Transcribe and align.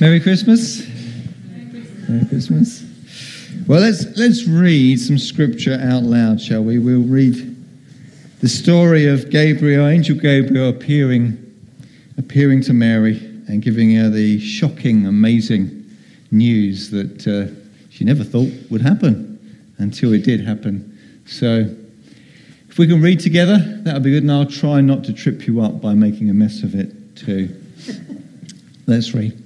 Merry 0.00 0.20
Christmas. 0.20 0.86
Merry 2.08 2.26
Christmas. 2.26 2.84
Well, 3.66 3.80
let's, 3.80 4.04
let's 4.18 4.44
read 4.46 5.00
some 5.00 5.16
scripture 5.16 5.78
out 5.80 6.02
loud, 6.02 6.40
shall 6.40 6.62
we? 6.62 6.78
We'll 6.78 7.00
read 7.02 7.56
the 8.40 8.48
story 8.48 9.06
of 9.06 9.30
Gabriel, 9.30 9.86
Angel 9.86 10.16
Gabriel 10.16 10.68
appearing, 10.68 11.38
appearing 12.18 12.62
to 12.62 12.72
Mary 12.72 13.16
and 13.48 13.62
giving 13.62 13.94
her 13.96 14.10
the 14.10 14.38
shocking, 14.40 15.06
amazing 15.06 15.84
news 16.30 16.90
that 16.90 17.26
uh, 17.26 17.52
she 17.88 18.04
never 18.04 18.22
thought 18.22 18.52
would 18.70 18.82
happen 18.82 19.38
until 19.78 20.12
it 20.12 20.24
did 20.24 20.40
happen. 20.44 20.98
So, 21.26 21.74
if 22.68 22.78
we 22.78 22.86
can 22.86 23.00
read 23.00 23.20
together, 23.20 23.56
that 23.84 23.94
would 23.94 24.02
be 24.02 24.10
good, 24.10 24.24
and 24.24 24.32
I'll 24.32 24.44
try 24.44 24.80
not 24.80 25.04
to 25.04 25.12
trip 25.12 25.46
you 25.46 25.62
up 25.62 25.80
by 25.80 25.94
making 25.94 26.28
a 26.28 26.34
mess 26.34 26.62
of 26.62 26.74
it 26.74 27.16
too. 27.16 27.56
Let's 28.86 29.14
read. 29.14 29.45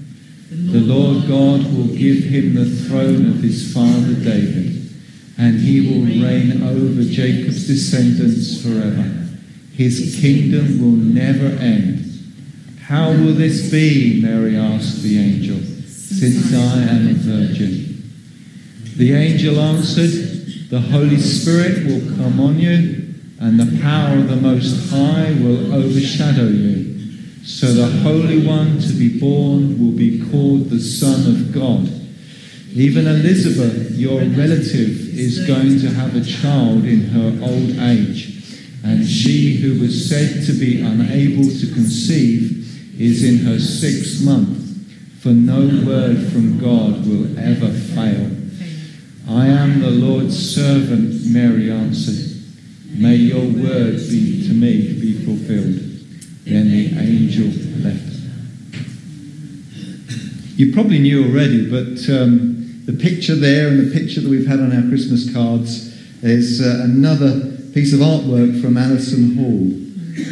The 0.51 0.81
Lord 0.81 1.29
God 1.29 1.63
will 1.73 1.95
give 1.95 2.25
him 2.25 2.55
the 2.55 2.65
throne 2.65 3.29
of 3.29 3.37
his 3.37 3.73
father 3.73 4.13
David, 4.15 4.89
and 5.37 5.57
he 5.57 5.79
will 5.79 6.03
reign 6.03 6.61
over 6.61 7.03
Jacob's 7.03 7.67
descendants 7.67 8.61
forever. 8.61 9.29
His 9.73 10.19
kingdom 10.19 10.81
will 10.81 10.97
never 10.97 11.45
end. 11.45 12.05
How 12.81 13.11
will 13.11 13.33
this 13.33 13.71
be? 13.71 14.21
Mary 14.21 14.57
asked 14.57 15.01
the 15.01 15.17
angel, 15.19 15.57
since 15.87 16.53
I 16.53 16.81
am 16.83 17.07
a 17.07 17.13
virgin. 17.13 18.03
The 18.97 19.13
angel 19.13 19.57
answered, 19.57 20.69
The 20.69 20.81
Holy 20.81 21.17
Spirit 21.17 21.85
will 21.85 22.13
come 22.17 22.41
on 22.41 22.59
you, 22.59 23.15
and 23.39 23.57
the 23.57 23.81
power 23.81 24.17
of 24.17 24.27
the 24.27 24.35
Most 24.35 24.91
High 24.91 25.31
will 25.41 25.73
overshadow 25.73 26.49
you. 26.49 26.80
So 27.43 27.73
the 27.73 27.87
Holy 27.87 28.45
One 28.45 28.79
to 28.79 28.93
be 28.93 29.19
born 29.19 29.79
will 29.79 29.97
be 29.97 30.29
called 30.29 30.69
the 30.69 30.79
Son 30.79 31.27
of 31.27 31.51
God. 31.51 31.89
Even 32.73 33.07
Elizabeth, 33.07 33.91
your 33.97 34.19
relative, 34.19 35.17
is 35.17 35.45
going 35.47 35.79
to 35.79 35.89
have 35.89 36.15
a 36.15 36.23
child 36.23 36.85
in 36.85 37.01
her 37.01 37.43
old 37.43 37.77
age, 37.79 38.55
and 38.83 39.05
she 39.05 39.55
who 39.55 39.81
was 39.81 40.07
said 40.07 40.45
to 40.45 40.53
be 40.53 40.81
unable 40.81 41.43
to 41.43 41.73
conceive 41.73 43.01
is 43.01 43.23
in 43.23 43.39
her 43.45 43.59
sixth 43.59 44.23
month, 44.23 44.59
for 45.19 45.29
no 45.29 45.61
word 45.85 46.31
from 46.31 46.59
God 46.59 47.05
will 47.07 47.37
ever 47.39 47.71
fail. 47.71 48.31
I 49.27 49.47
am 49.47 49.81
the 49.81 49.91
Lord's 49.91 50.37
servant, 50.55 51.25
Mary 51.25 51.71
answered. 51.71 52.39
May 52.91 53.15
your 53.15 53.45
word 53.45 53.97
be 54.09 54.47
to 54.47 54.53
me 54.53 54.93
be 54.93 55.25
fulfilled. 55.25 55.90
Then 56.45 56.69
the 56.69 56.97
angel 56.99 57.47
left. 57.83 58.11
You 60.57 60.73
probably 60.73 60.99
knew 60.99 61.25
already, 61.25 61.69
but 61.69 62.09
um, 62.09 62.83
the 62.85 62.93
picture 62.93 63.35
there 63.35 63.67
and 63.67 63.79
the 63.79 63.99
picture 63.99 64.21
that 64.21 64.29
we've 64.29 64.47
had 64.47 64.59
on 64.59 64.75
our 64.75 64.87
Christmas 64.89 65.31
cards 65.33 65.87
is 66.23 66.61
uh, 66.61 66.81
another 66.83 67.57
piece 67.73 67.93
of 67.93 67.99
artwork 67.99 68.61
from 68.61 68.77
Alison 68.77 69.35
Hall. 69.35 69.71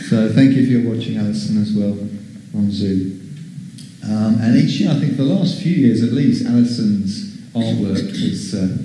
So 0.09 0.31
thank 0.33 0.55
you 0.55 0.63
if 0.63 0.69
you're 0.69 0.93
watching 0.93 1.17
Alison 1.17 1.61
as 1.61 1.73
well 1.73 1.97
on 2.53 2.71
Zoom. 2.71 3.19
Um, 4.03 4.39
and 4.41 4.57
each 4.57 4.79
year, 4.79 4.91
I 4.91 4.95
think 4.95 5.17
the 5.17 5.23
last 5.23 5.61
few 5.61 5.73
years 5.73 6.03
at 6.03 6.11
least, 6.11 6.45
Alison's 6.45 7.37
artwork 7.53 8.09
has, 8.09 8.53
uh, 8.53 8.77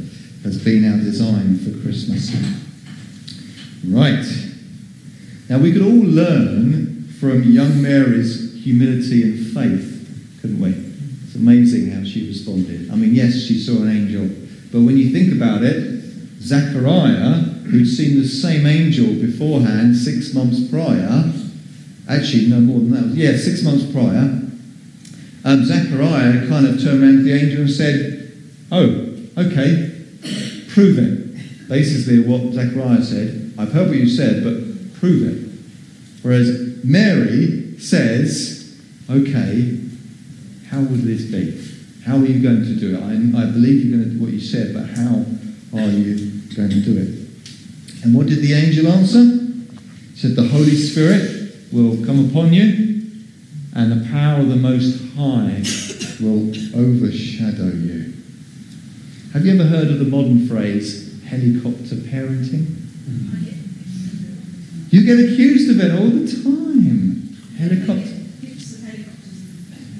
has 0.44 0.62
been 0.62 0.90
our 0.90 0.98
design 0.98 1.58
for 1.58 1.70
Christmas. 1.82 2.30
Right. 3.86 4.24
Now 5.48 5.58
we 5.58 5.72
could 5.72 5.82
all 5.82 6.04
learn 6.04 6.83
from 7.24 7.42
young 7.42 7.80
Mary's 7.80 8.62
humility 8.62 9.22
and 9.22 9.46
faith, 9.54 10.36
couldn't 10.42 10.60
we? 10.60 10.72
It's 11.24 11.34
amazing 11.34 11.90
how 11.90 12.04
she 12.04 12.26
responded. 12.26 12.90
I 12.90 12.96
mean, 12.96 13.14
yes, 13.14 13.46
she 13.46 13.58
saw 13.58 13.80
an 13.80 13.88
angel, 13.88 14.28
but 14.70 14.84
when 14.84 14.98
you 14.98 15.08
think 15.08 15.32
about 15.32 15.62
it, 15.62 16.02
Zechariah, 16.42 17.40
who'd 17.64 17.88
seen 17.88 18.20
the 18.20 18.28
same 18.28 18.66
angel 18.66 19.06
beforehand 19.14 19.96
six 19.96 20.34
months 20.34 20.68
prior, 20.68 21.32
actually, 22.10 22.48
no 22.48 22.60
more 22.60 22.80
than 22.80 22.90
that, 22.90 23.16
yeah, 23.16 23.38
six 23.38 23.62
months 23.62 23.90
prior, 23.90 24.42
um, 25.46 25.64
Zechariah 25.64 26.46
kind 26.46 26.66
of 26.66 26.82
turned 26.82 27.02
around 27.02 27.16
to 27.16 27.22
the 27.22 27.32
angel 27.32 27.62
and 27.62 27.70
said, 27.70 28.32
Oh, 28.70 29.16
okay, 29.38 29.96
prove 30.74 30.98
it. 30.98 31.68
Basically, 31.70 32.20
what 32.20 32.52
Zechariah 32.52 33.02
said, 33.02 33.54
I've 33.56 33.72
heard 33.72 33.88
what 33.88 33.96
you 33.96 34.08
said, 34.10 34.44
but 34.44 35.00
prove 35.00 35.22
it. 35.22 35.43
Whereas 36.24 36.82
Mary 36.82 37.78
says, 37.78 38.80
Okay, 39.10 39.78
how 40.70 40.80
would 40.80 41.02
this 41.02 41.26
be? 41.26 41.60
How 42.06 42.16
are 42.16 42.24
you 42.24 42.42
going 42.42 42.62
to 42.62 42.76
do 42.76 42.96
it? 42.96 43.02
I, 43.02 43.42
I 43.42 43.44
believe 43.52 43.84
you're 43.84 43.98
going 43.98 44.08
to 44.08 44.16
do 44.16 44.22
what 44.24 44.32
you 44.32 44.40
said, 44.40 44.72
but 44.72 44.86
how 44.86 45.26
are 45.78 45.90
you 45.90 46.40
going 46.56 46.70
to 46.70 46.80
do 46.80 46.96
it? 46.96 48.02
And 48.04 48.14
what 48.14 48.26
did 48.26 48.38
the 48.38 48.54
angel 48.54 48.88
answer? 48.88 49.22
He 49.22 50.16
said, 50.16 50.34
The 50.34 50.48
Holy 50.48 50.74
Spirit 50.76 51.56
will 51.70 52.02
come 52.06 52.30
upon 52.30 52.54
you, 52.54 53.02
and 53.76 53.92
the 53.92 54.08
power 54.10 54.40
of 54.40 54.48
the 54.48 54.56
Most 54.56 55.14
High 55.16 55.60
will 56.24 56.48
overshadow 56.74 57.68
you. 57.68 58.14
Have 59.34 59.44
you 59.44 59.52
ever 59.60 59.64
heard 59.64 59.88
of 59.88 59.98
the 59.98 60.06
modern 60.06 60.48
phrase 60.48 61.22
helicopter 61.24 61.96
parenting? 61.96 62.64
Mm-hmm. 62.64 63.43
You 64.94 65.04
get 65.04 65.18
accused 65.18 65.68
of 65.70 65.80
it 65.80 65.90
all 65.90 66.06
the 66.06 66.24
time. 66.24 67.36
Helicopter. 67.58 68.14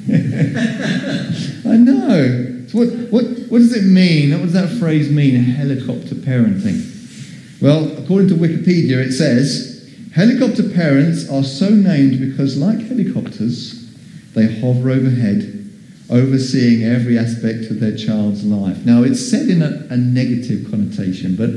I 1.69 1.77
know. 1.77 2.65
So 2.69 2.79
what, 2.79 2.89
what, 3.11 3.25
what 3.51 3.59
does 3.59 3.77
it 3.77 3.91
mean? 3.91 4.31
What 4.31 4.43
does 4.43 4.53
that 4.53 4.69
phrase 4.79 5.11
mean, 5.11 5.35
helicopter 5.35 6.15
parenting? 6.15 7.61
Well, 7.61 7.91
according 7.99 8.29
to 8.29 8.35
Wikipedia, 8.37 8.99
it 9.05 9.11
says 9.11 9.93
helicopter 10.15 10.63
parents 10.63 11.29
are 11.29 11.43
so 11.43 11.71
named 11.71 12.21
because, 12.21 12.57
like 12.57 12.79
helicopters, 12.79 13.93
they 14.35 14.61
hover 14.61 14.91
overhead, 14.91 15.73
overseeing 16.09 16.85
every 16.85 17.19
aspect 17.19 17.69
of 17.69 17.81
their 17.81 17.97
child's 17.97 18.45
life. 18.45 18.87
Now, 18.87 19.03
it's 19.03 19.29
said 19.29 19.49
in 19.49 19.61
a, 19.61 19.89
a 19.91 19.97
negative 19.97 20.71
connotation, 20.71 21.35
but 21.35 21.51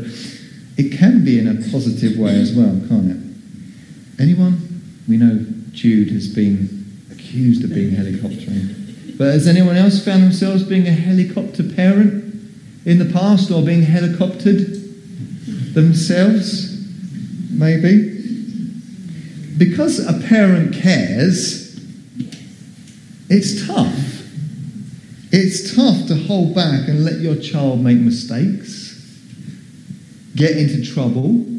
it 0.76 0.98
can 0.98 1.24
be 1.24 1.38
in 1.38 1.48
a 1.48 1.70
positive 1.72 2.18
way 2.18 2.32
as 2.32 2.56
well, 2.56 2.82
can't 2.90 3.12
it? 3.12 3.27
Anyone? 4.20 5.04
We 5.08 5.18
know 5.18 5.46
Jude 5.72 6.10
has 6.12 6.28
been 6.28 6.86
accused 7.12 7.64
of 7.64 7.74
being 7.74 7.92
helicoptering. 7.92 9.18
But 9.18 9.34
has 9.34 9.48
anyone 9.48 9.78
else 9.78 10.04
found 10.04 10.24
themselves 10.24 10.64
being 10.64 10.88
a 10.88 10.92
helicopter 10.92 11.64
parent 11.64 12.24
in 12.86 13.00
the 13.00 13.06
past 13.06 13.52
or 13.52 13.62
being 13.62 13.84
helicoptered 13.84 15.74
themselves? 15.74 16.78
Maybe. 17.52 18.14
Because 19.58 20.00
a 20.00 20.14
parent 20.28 20.74
cares, 20.74 21.80
it's 23.30 23.66
tough. 23.68 24.24
It's 25.32 25.76
tough 25.76 26.08
to 26.08 26.16
hold 26.16 26.56
back 26.56 26.88
and 26.88 27.04
let 27.04 27.20
your 27.20 27.36
child 27.36 27.84
make 27.84 27.98
mistakes, 27.98 28.94
get 30.36 30.58
into 30.58 30.86
trouble, 30.86 31.57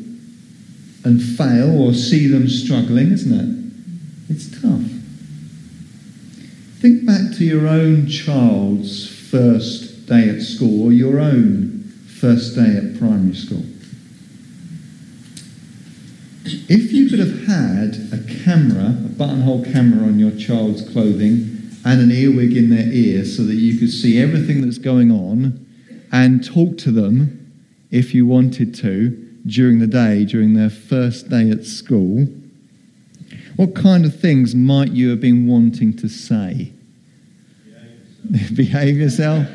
and 1.08 1.22
fail 1.22 1.80
or 1.80 1.94
see 1.94 2.26
them 2.26 2.46
struggling, 2.46 3.10
isn't 3.12 3.32
it? 3.32 4.34
It's 4.34 4.50
tough. 4.60 4.82
Think 6.80 7.06
back 7.06 7.34
to 7.38 7.44
your 7.46 7.66
own 7.66 8.06
child's 8.06 9.08
first 9.30 10.06
day 10.06 10.28
at 10.28 10.42
school 10.42 10.84
or 10.84 10.92
your 10.92 11.18
own 11.18 11.80
first 12.20 12.54
day 12.54 12.76
at 12.76 12.98
primary 12.98 13.34
school? 13.34 13.64
If 16.44 16.92
you 16.92 17.08
could 17.08 17.20
have 17.20 17.46
had 17.46 17.96
a 18.12 18.44
camera, 18.44 18.88
a 18.88 19.08
buttonhole 19.08 19.64
camera 19.64 20.06
on 20.06 20.18
your 20.18 20.32
child's 20.32 20.86
clothing 20.92 21.70
and 21.86 22.02
an 22.02 22.12
earwig 22.12 22.54
in 22.54 22.68
their 22.68 22.92
ear 22.92 23.24
so 23.24 23.44
that 23.44 23.54
you 23.54 23.78
could 23.78 23.90
see 23.90 24.20
everything 24.20 24.60
that's 24.60 24.78
going 24.78 25.10
on 25.10 25.64
and 26.12 26.44
talk 26.44 26.76
to 26.78 26.90
them 26.90 27.50
if 27.90 28.14
you 28.14 28.26
wanted 28.26 28.74
to 28.74 29.27
during 29.48 29.78
the 29.78 29.86
day, 29.86 30.24
during 30.24 30.54
their 30.54 30.70
first 30.70 31.28
day 31.28 31.50
at 31.50 31.64
school, 31.64 32.28
what 33.56 33.74
kind 33.74 34.04
of 34.04 34.18
things 34.18 34.54
might 34.54 34.92
you 34.92 35.10
have 35.10 35.20
been 35.20 35.48
wanting 35.48 35.96
to 35.96 36.08
say? 36.08 36.72
Behave 38.54 38.96
yourself. 38.96 39.46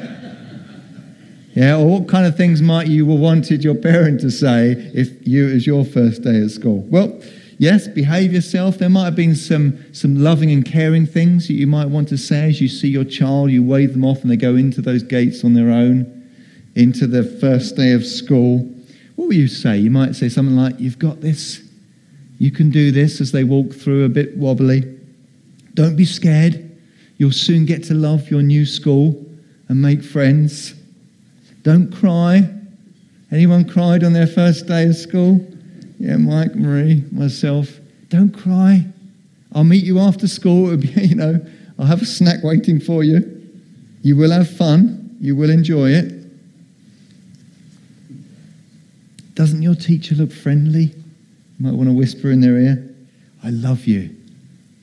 Yeah, 1.54 1.78
or 1.78 2.00
what 2.00 2.10
kind 2.10 2.26
of 2.26 2.36
things 2.36 2.62
might 2.62 2.88
you 2.88 3.08
have 3.10 3.20
wanted 3.20 3.64
your 3.64 3.76
parent 3.76 4.20
to 4.22 4.32
say 4.32 4.72
if 4.72 5.26
you 5.26 5.46
was 5.46 5.68
your 5.68 5.86
first 5.86 6.24
day 6.24 6.42
at 6.42 6.50
school? 6.50 6.80
Well, 6.90 7.22
yes, 7.60 7.88
behave 7.88 8.34
yourself. 8.34 8.80
There 8.80 8.90
might 8.90 9.06
have 9.06 9.16
been 9.16 9.36
some, 9.36 9.78
some 9.94 10.16
loving 10.16 10.52
and 10.52 10.66
caring 10.66 11.06
things 11.06 11.48
that 11.48 11.54
you 11.54 11.68
might 11.68 11.86
want 11.86 12.10
to 12.10 12.18
say 12.18 12.50
as 12.50 12.60
you 12.60 12.68
see 12.68 12.88
your 12.88 13.04
child, 13.04 13.52
you 13.52 13.62
wave 13.62 13.94
them 13.94 14.04
off 14.04 14.24
and 14.24 14.32
they 14.32 14.36
go 14.36 14.56
into 14.56 14.82
those 14.82 15.04
gates 15.04 15.44
on 15.44 15.54
their 15.54 15.70
own, 15.70 16.28
into 16.76 17.06
the 17.06 17.24
first 17.24 17.76
day 17.76 17.92
of 17.92 18.04
school. 18.04 18.68
What 19.16 19.28
will 19.28 19.36
you 19.36 19.48
say? 19.48 19.78
You 19.78 19.92
might 19.92 20.16
say 20.16 20.30
something 20.30 20.56
like, 20.56 20.80
You've 20.80 21.00
got 21.00 21.22
this. 21.22 21.62
You 22.40 22.52
can 22.52 22.72
do 22.72 22.92
this 22.92 23.22
as 23.22 23.32
they 23.32 23.44
walk 23.44 23.74
through 23.74 24.06
a 24.06 24.10
bit 24.10 24.36
wobbly. 24.38 24.82
Don't 25.76 25.96
be 25.96 26.06
scared. 26.06 26.70
You'll 27.18 27.32
soon 27.32 27.66
get 27.66 27.84
to 27.86 27.94
love 27.94 28.30
your 28.30 28.42
new 28.42 28.66
school 28.66 29.26
and 29.70 29.82
make 29.82 30.04
friends. 30.04 30.74
Don't 31.62 31.92
cry. 31.92 32.50
Anyone 33.32 33.68
cried 33.68 34.04
on 34.04 34.14
their 34.14 34.28
first 34.28 34.68
day 34.68 34.88
of 34.88 34.96
school? 34.96 35.40
Yeah, 36.00 36.18
Mike, 36.18 36.56
Marie, 36.56 37.04
myself. 37.12 37.80
Don't 38.10 38.32
cry. 38.32 38.86
I'll 39.54 39.64
meet 39.64 39.84
you 39.84 40.00
after 40.00 40.28
school. 40.28 40.76
Be, 40.76 40.88
you 41.02 41.16
know, 41.16 41.40
I'll 41.80 41.86
have 41.86 42.02
a 42.02 42.06
snack 42.06 42.44
waiting 42.44 42.80
for 42.80 43.04
you. 43.04 43.42
You 44.02 44.16
will 44.18 44.32
have 44.32 44.50
fun. 44.50 45.16
You 45.22 45.36
will 45.36 45.50
enjoy 45.50 45.92
it. 45.92 46.23
Doesn't 49.34 49.62
your 49.62 49.76
teacher 49.76 50.16
look 50.16 50.32
friendly? 50.32 50.84
You 50.84 51.60
might 51.60 51.74
want 51.74 51.90
to 51.90 51.94
whisper 51.94 52.32
in 52.32 52.42
their 52.42 52.58
ear, 52.58 52.90
I 53.44 53.50
love 53.50 53.86
you. 53.86 54.16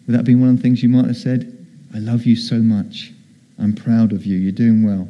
Would 0.06 0.16
that 0.16 0.24
be 0.24 0.34
one 0.34 0.48
of 0.48 0.56
the 0.56 0.62
things 0.62 0.82
you 0.82 0.88
might 0.88 1.06
have 1.06 1.16
said? 1.16 1.66
I 1.94 1.98
love 1.98 2.24
you 2.24 2.36
so 2.36 2.56
much. 2.56 3.12
I'm 3.58 3.74
proud 3.74 4.12
of 4.12 4.26
you. 4.26 4.38
You're 4.38 4.52
doing 4.52 4.84
well. 4.84 5.08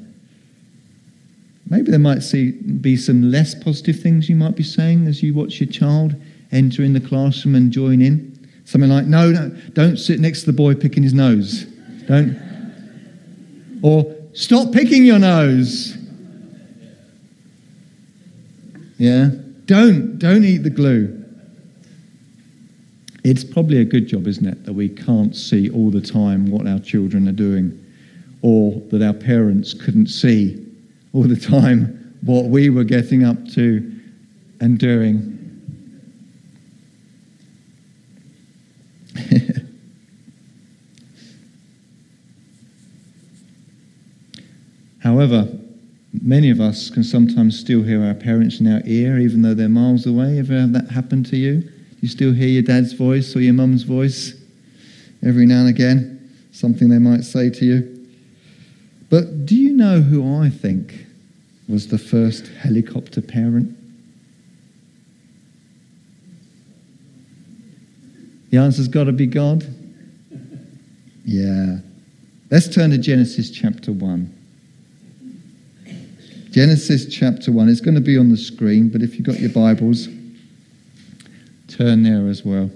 Maybe 1.69 1.91
there 1.91 2.01
might 2.01 2.23
see, 2.23 2.53
be 2.53 2.97
some 2.97 3.31
less 3.31 3.55
positive 3.55 4.01
things 4.01 4.29
you 4.29 4.37
might 4.37 4.57
be 4.57 4.63
saying 4.63 5.07
as 5.07 5.23
you 5.23 5.33
watch 5.35 5.61
your 5.61 5.71
child 5.71 6.17
enter 6.53 6.83
in 6.83 6.93
the 6.93 7.01
classroom 7.01 7.55
and 7.55 7.71
join 7.71 8.03
in. 8.03 8.27
Something 8.65 8.91
like, 8.91 9.07
no, 9.07 9.31
no, 9.31 9.51
don't 9.73 9.97
sit 9.97 10.21
next 10.21 10.41
to 10.41 10.47
the 10.47 10.53
boy 10.53 10.75
picking 10.75 11.03
his 11.03 11.15
nose. 11.15 11.65
Don't. 12.07 12.37
Or, 13.83 14.15
stop 14.33 14.73
picking 14.73 15.05
your 15.05 15.19
nose. 15.19 15.97
Yeah? 19.01 19.31
Don't, 19.65 20.19
don't 20.19 20.45
eat 20.45 20.59
the 20.59 20.69
glue. 20.69 21.25
It's 23.25 23.43
probably 23.43 23.79
a 23.79 23.85
good 23.85 24.07
job, 24.07 24.27
isn't 24.27 24.47
it, 24.47 24.67
that 24.67 24.75
we 24.75 24.91
can't 24.91 25.35
see 25.35 25.71
all 25.71 25.91
the 25.91 26.03
time 26.03 26.51
what 26.51 26.67
our 26.67 26.79
children 26.79 27.27
are 27.27 27.33
doing, 27.33 27.83
or 28.43 28.79
that 28.91 29.03
our 29.03 29.15
parents 29.15 29.73
couldn't 29.73 30.09
see 30.09 30.67
all 31.15 31.23
the 31.23 31.35
time 31.35 32.15
what 32.21 32.45
we 32.47 32.69
were 32.69 32.85
getting 32.85 33.25
up 33.25 33.49
to 33.55 33.91
and 34.61 34.79
doing. 34.79 35.39
However, 45.03 45.60
many 46.13 46.51
of 46.51 46.61
us 46.61 46.91
can 46.91 47.05
sometimes 47.05 47.59
still 47.59 47.83
hear 47.83 48.03
our 48.03 48.15
parents 48.15 48.61
in 48.61 48.73
our 48.73 48.83
ear, 48.85 49.19
even 49.19 49.43
though 49.43 49.55
they're 49.55 49.69
miles 49.69 50.07
away. 50.07 50.39
Ever 50.39 50.59
have 50.59 50.73
that 50.73 50.91
happen 50.91 51.23
to 51.25 51.37
you? 51.37 51.71
You 52.01 52.09
still 52.09 52.33
hear 52.33 52.49
your 52.49 52.63
dad's 52.63 52.93
voice 52.93 53.37
or 53.37 53.41
your 53.41 53.55
mum's 53.55 53.83
voice 53.83 54.35
every 55.25 55.47
now 55.47 55.61
and 55.61 55.69
again, 55.69 56.31
something 56.53 56.89
they 56.89 56.99
might 56.99 57.25
say 57.25 57.51
to 57.51 57.65
you. 57.65 58.09
But 59.11 59.45
do 59.45 59.55
you 59.55 59.73
know 59.73 60.01
who 60.01 60.41
I 60.41 60.49
think 60.49 61.07
was 61.69 61.89
the 61.89 61.99
first 61.99 62.49
helicopter 62.49 63.21
parent? 63.21 63.77
The 68.51 68.59
answer's 68.59 68.89
got 68.89 69.05
to 69.05 69.13
be 69.13 69.27
God. 69.27 69.65
Yeah. 71.25 71.79
Let's 72.51 72.69
turn 72.69 72.91
to 72.91 72.99
Genesis 72.99 73.51
chapter 73.51 73.93
1. 73.93 74.40
Genesis 76.51 77.07
chapter 77.07 77.53
1. 77.53 77.69
It's 77.69 77.81
going 77.81 77.95
to 77.95 78.01
be 78.01 78.19
on 78.19 78.29
the 78.29 78.37
screen, 78.37 78.89
but 78.89 79.03
if 79.03 79.15
you've 79.15 79.27
got 79.27 79.39
your 79.39 79.51
Bibles, 79.51 80.09
turn 81.69 82.03
there 82.03 82.29
as 82.29 82.45
well. 82.45 82.69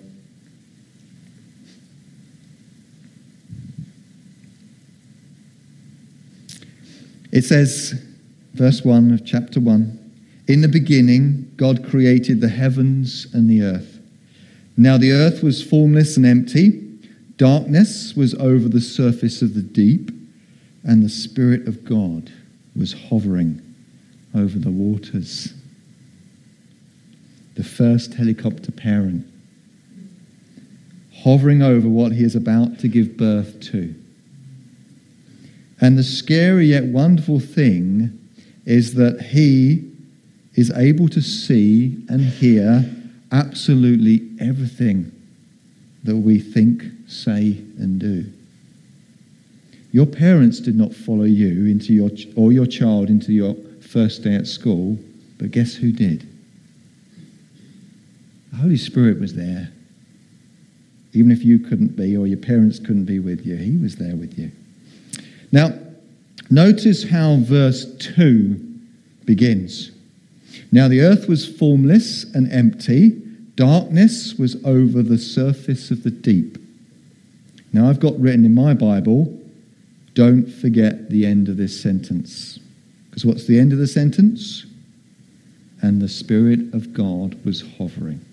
It 7.32 7.42
says, 7.42 8.00
verse 8.52 8.84
1 8.84 9.12
of 9.12 9.26
chapter 9.26 9.58
1 9.58 10.12
In 10.46 10.60
the 10.60 10.68
beginning, 10.68 11.52
God 11.56 11.84
created 11.84 12.40
the 12.40 12.48
heavens 12.48 13.26
and 13.34 13.50
the 13.50 13.62
earth. 13.62 13.98
Now 14.76 14.98
the 14.98 15.10
earth 15.10 15.42
was 15.42 15.64
formless 15.64 16.16
and 16.16 16.24
empty, 16.24 16.80
darkness 17.38 18.14
was 18.14 18.34
over 18.34 18.68
the 18.68 18.80
surface 18.80 19.42
of 19.42 19.54
the 19.54 19.62
deep, 19.62 20.12
and 20.84 21.02
the 21.02 21.08
Spirit 21.08 21.66
of 21.66 21.84
God 21.84 22.30
was 22.76 22.92
hovering 22.92 23.63
over 24.34 24.58
the 24.58 24.70
waters. 24.70 25.54
The 27.54 27.64
first 27.64 28.14
helicopter 28.14 28.72
parent 28.72 29.26
hovering 31.24 31.62
over 31.62 31.88
what 31.88 32.12
he 32.12 32.22
is 32.22 32.36
about 32.36 32.78
to 32.80 32.88
give 32.88 33.16
birth 33.16 33.58
to. 33.60 33.94
And 35.80 35.96
the 35.96 36.02
scary 36.02 36.66
yet 36.66 36.84
wonderful 36.84 37.40
thing 37.40 38.18
is 38.66 38.94
that 38.94 39.20
he 39.20 39.90
is 40.54 40.70
able 40.72 41.08
to 41.08 41.20
see 41.20 42.04
and 42.08 42.20
hear 42.20 42.84
absolutely 43.32 44.28
everything 44.38 45.10
that 46.04 46.16
we 46.16 46.38
think, 46.38 46.84
say, 47.06 47.56
and 47.78 47.98
do. 47.98 48.30
Your 49.92 50.06
parents 50.06 50.60
did 50.60 50.76
not 50.76 50.92
follow 50.92 51.24
you 51.24 51.66
into 51.66 51.92
your 51.92 52.10
or 52.36 52.52
your 52.52 52.66
child 52.66 53.08
into 53.08 53.32
your 53.32 53.54
first 53.86 54.22
day 54.22 54.34
at 54.34 54.46
school, 54.46 54.98
but 55.38 55.50
guess 55.50 55.74
who 55.74 55.92
did? 55.92 56.28
The 58.52 58.56
Holy 58.58 58.76
Spirit 58.76 59.20
was 59.20 59.34
there. 59.34 59.70
Even 61.12 61.30
if 61.30 61.44
you 61.44 61.58
couldn't 61.58 61.96
be 61.96 62.16
or 62.16 62.26
your 62.26 62.38
parents 62.38 62.78
couldn't 62.78 63.04
be 63.04 63.18
with 63.18 63.46
you, 63.46 63.56
he 63.56 63.76
was 63.76 63.96
there 63.96 64.16
with 64.16 64.38
you. 64.38 64.50
Now, 65.52 65.78
notice 66.50 67.08
how 67.08 67.36
verse 67.36 67.84
2 67.98 68.54
begins. 69.24 69.92
Now 70.72 70.88
the 70.88 71.00
earth 71.00 71.28
was 71.28 71.46
formless 71.46 72.24
and 72.34 72.50
empty, 72.52 73.10
darkness 73.54 74.34
was 74.34 74.56
over 74.64 75.02
the 75.02 75.18
surface 75.18 75.90
of 75.90 76.02
the 76.02 76.10
deep. 76.10 76.58
Now 77.72 77.88
I've 77.88 78.00
got 78.00 78.18
written 78.18 78.44
in 78.44 78.54
my 78.54 78.74
Bible, 78.74 79.40
don't 80.14 80.46
forget 80.46 81.10
the 81.10 81.26
end 81.26 81.48
of 81.48 81.56
this 81.56 81.80
sentence. 81.80 82.58
Because 83.14 83.26
what's 83.26 83.46
the 83.46 83.60
end 83.60 83.72
of 83.72 83.78
the 83.78 83.86
sentence? 83.86 84.66
And 85.80 86.02
the 86.02 86.08
Spirit 86.08 86.74
of 86.74 86.92
God 86.92 87.44
was 87.44 87.62
hovering. 87.78 88.24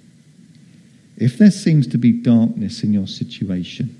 If 1.18 1.38
there 1.38 1.52
seems 1.52 1.86
to 1.90 2.00
be 2.00 2.12
darkness 2.12 2.82
in 2.82 2.92
your 2.92 3.06
situation, 3.06 3.96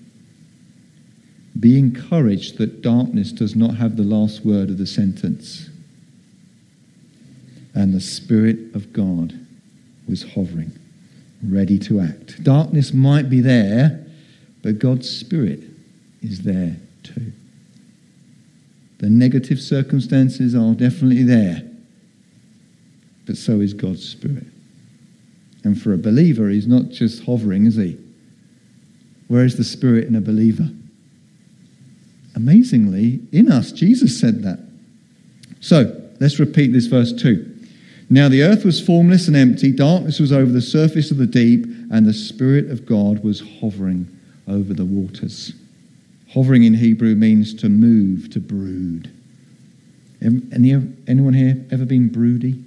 be 1.60 1.78
encouraged 1.78 2.58
that 2.58 2.82
darkness 2.82 3.32
does 3.32 3.56
not 3.56 3.76
have 3.76 3.96
the 3.96 4.02
last 4.02 4.44
word 4.44 4.72
of 4.72 4.80
the 4.80 4.88
sentence. 4.88 5.70
And 7.76 7.94
the 7.94 8.02
Spirit 8.02 8.74
of 8.74 8.92
God 8.92 9.40
was 10.10 10.24
hovering, 10.34 10.72
ready 11.44 11.78
to 11.78 12.00
act. 12.00 12.44
Darkness 12.44 12.92
might 12.92 13.30
be 13.30 13.40
there, 13.40 14.04
but 14.64 14.80
God's 14.80 15.08
Spirit 15.08 15.62
is 16.24 16.42
there 16.42 16.78
too. 17.04 17.34
The 19.02 19.10
negative 19.10 19.60
circumstances 19.60 20.54
are 20.54 20.76
definitely 20.76 21.24
there, 21.24 21.64
but 23.26 23.36
so 23.36 23.60
is 23.60 23.74
God's 23.74 24.08
Spirit. 24.08 24.46
And 25.64 25.80
for 25.80 25.94
a 25.94 25.98
believer, 25.98 26.50
he's 26.50 26.68
not 26.68 26.90
just 26.90 27.24
hovering, 27.24 27.66
is 27.66 27.76
he? 27.76 27.98
Where 29.28 29.44
is 29.44 29.58
the 29.58 29.64
Spirit 29.64 30.08
in 30.08 30.16
a 30.16 30.22
believer? 30.22 30.70
Amazingly, 32.36 33.22
in 33.32 33.52
us, 33.52 33.72
Jesus 33.72 34.20
said 34.20 34.44
that. 34.44 34.60
So, 35.62 36.00
let's 36.20 36.40
repeat 36.40 36.72
this 36.72 36.86
verse 36.86 37.12
2. 37.12 37.48
Now 38.12 38.30
the 38.30 38.44
earth 38.44 38.64
was 38.64 38.80
formless 38.80 39.28
and 39.28 39.36
empty, 39.36 39.72
darkness 39.72 40.20
was 40.20 40.32
over 40.32 40.52
the 40.52 40.62
surface 40.62 41.10
of 41.10 41.18
the 41.18 41.26
deep, 41.26 41.66
and 41.92 42.06
the 42.06 42.14
Spirit 42.14 42.70
of 42.70 42.86
God 42.86 43.24
was 43.24 43.42
hovering 43.60 44.08
over 44.48 44.76
the 44.76 44.86
waters. 44.86 45.54
Hovering 46.34 46.64
in 46.64 46.74
Hebrew 46.74 47.16
means 47.16 47.54
to 47.56 47.68
move, 47.68 48.30
to 48.30 48.40
brood. 48.40 49.12
Any, 50.22 50.74
anyone 51.08 51.34
here 51.34 51.66
ever 51.72 51.84
been 51.84 52.08
broody? 52.08 52.64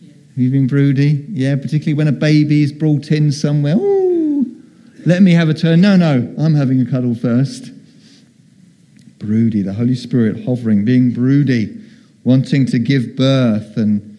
Have 0.00 0.38
you 0.38 0.50
been 0.50 0.68
broody? 0.68 1.26
Yeah, 1.30 1.56
particularly 1.56 1.94
when 1.94 2.06
a 2.06 2.12
baby 2.12 2.62
is 2.62 2.70
brought 2.70 3.10
in 3.10 3.32
somewhere. 3.32 3.74
Oh, 3.76 4.46
let 5.04 5.22
me 5.22 5.32
have 5.32 5.48
a 5.48 5.54
turn. 5.54 5.80
No, 5.80 5.96
no, 5.96 6.32
I'm 6.38 6.54
having 6.54 6.80
a 6.80 6.88
cuddle 6.88 7.16
first. 7.16 7.72
Broody, 9.18 9.62
the 9.62 9.72
Holy 9.72 9.96
Spirit 9.96 10.44
hovering, 10.44 10.84
being 10.84 11.12
broody, 11.12 11.76
wanting 12.22 12.66
to 12.66 12.78
give 12.78 13.16
birth 13.16 13.76
and, 13.76 14.18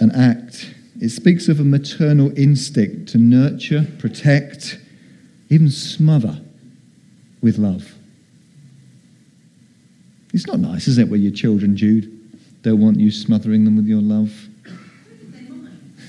and 0.00 0.12
act. 0.16 0.74
It 1.00 1.10
speaks 1.10 1.48
of 1.48 1.60
a 1.60 1.64
maternal 1.64 2.36
instinct 2.38 3.10
to 3.10 3.18
nurture, 3.18 3.86
protect, 3.98 4.78
even 5.50 5.70
smother 5.70 6.40
with 7.46 7.58
love. 7.58 7.94
It's 10.34 10.48
not 10.48 10.58
nice, 10.58 10.88
is 10.88 10.98
it, 10.98 11.08
when 11.08 11.22
your 11.22 11.30
children, 11.30 11.76
Jude, 11.76 12.12
don't 12.62 12.80
want 12.80 12.98
you 12.98 13.12
smothering 13.12 13.64
them 13.64 13.76
with 13.76 13.86
your 13.86 14.02
love? 14.02 14.32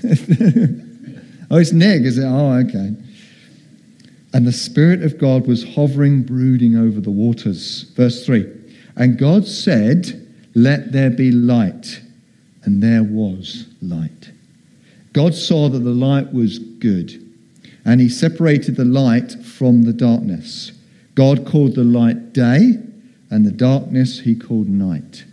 oh, 1.52 1.58
it's 1.58 1.72
Nick, 1.72 2.02
is 2.02 2.18
it? 2.18 2.26
Oh, 2.26 2.54
okay. 2.54 2.92
And 4.34 4.48
the 4.48 4.52
Spirit 4.52 5.04
of 5.04 5.20
God 5.20 5.46
was 5.46 5.76
hovering, 5.76 6.24
brooding 6.24 6.76
over 6.76 7.00
the 7.00 7.12
waters. 7.12 7.84
Verse 7.96 8.26
3 8.26 8.52
And 8.96 9.20
God 9.20 9.46
said, 9.46 10.28
Let 10.56 10.92
there 10.92 11.12
be 11.12 11.32
light. 11.32 12.02
And 12.64 12.82
there 12.82 13.04
was 13.04 13.68
light. 13.80 14.32
God 15.14 15.36
saw 15.36 15.70
that 15.70 15.80
the 15.80 15.92
light 15.92 16.34
was 16.34 16.58
good, 16.58 17.24
and 17.86 18.02
he 18.02 18.10
separated 18.10 18.76
the 18.76 18.86
light 18.86 19.34
from 19.46 19.84
the 19.84 19.94
darkness. 19.94 20.72
God 21.18 21.48
called 21.48 21.74
the 21.74 21.84
light 21.84 22.32
day, 22.32 22.76
and 23.32 23.44
the 23.44 23.52
darkness 23.52 24.20
he 24.20 24.36
called 24.36 24.70
night. 24.70 25.26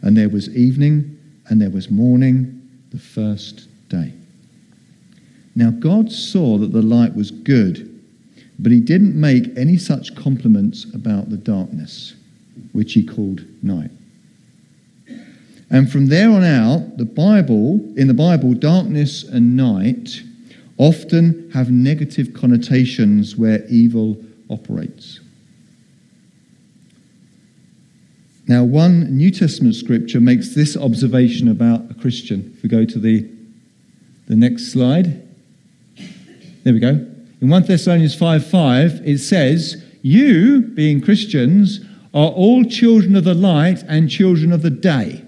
And 0.00 0.16
there 0.16 0.30
was 0.30 0.48
evening, 0.56 1.18
and 1.46 1.60
there 1.60 1.68
was 1.68 1.90
morning, 1.90 2.66
the 2.90 2.98
first 2.98 3.68
day. 3.90 4.14
Now 5.54 5.72
God 5.72 6.10
saw 6.10 6.56
that 6.56 6.72
the 6.72 6.80
light 6.80 7.14
was 7.14 7.30
good, 7.30 8.02
but 8.58 8.72
he 8.72 8.80
didn't 8.80 9.14
make 9.14 9.54
any 9.58 9.76
such 9.76 10.16
compliments 10.16 10.86
about 10.94 11.28
the 11.28 11.36
darkness, 11.36 12.14
which 12.72 12.94
he 12.94 13.04
called 13.04 13.42
night. 13.62 13.90
And 15.68 15.92
from 15.92 16.06
there 16.06 16.30
on 16.30 16.44
out, 16.44 16.96
the 16.96 17.04
Bible, 17.04 17.74
in 17.98 18.08
the 18.08 18.14
Bible, 18.14 18.54
darkness 18.54 19.22
and 19.22 19.54
night 19.54 20.22
often 20.78 21.50
have 21.50 21.70
negative 21.70 22.32
connotations 22.32 23.36
where 23.36 23.66
evil 23.66 24.16
operates. 24.48 25.20
Now, 28.48 28.62
one 28.62 29.16
New 29.16 29.30
Testament 29.30 29.74
scripture 29.74 30.20
makes 30.20 30.54
this 30.54 30.76
observation 30.76 31.48
about 31.48 31.90
a 31.90 31.94
Christian. 31.94 32.52
If 32.56 32.62
we 32.62 32.68
go 32.68 32.84
to 32.84 32.98
the, 32.98 33.28
the 34.28 34.36
next 34.36 34.72
slide. 34.72 35.22
There 36.62 36.72
we 36.72 36.78
go. 36.78 37.04
In 37.40 37.48
1 37.48 37.62
Thessalonians 37.64 38.14
5 38.14 38.46
5, 38.46 39.02
it 39.04 39.18
says, 39.18 39.84
You, 40.02 40.62
being 40.62 41.00
Christians, 41.00 41.80
are 42.14 42.30
all 42.30 42.64
children 42.64 43.16
of 43.16 43.24
the 43.24 43.34
light 43.34 43.82
and 43.88 44.08
children 44.08 44.52
of 44.52 44.62
the 44.62 44.70
day. 44.70 45.22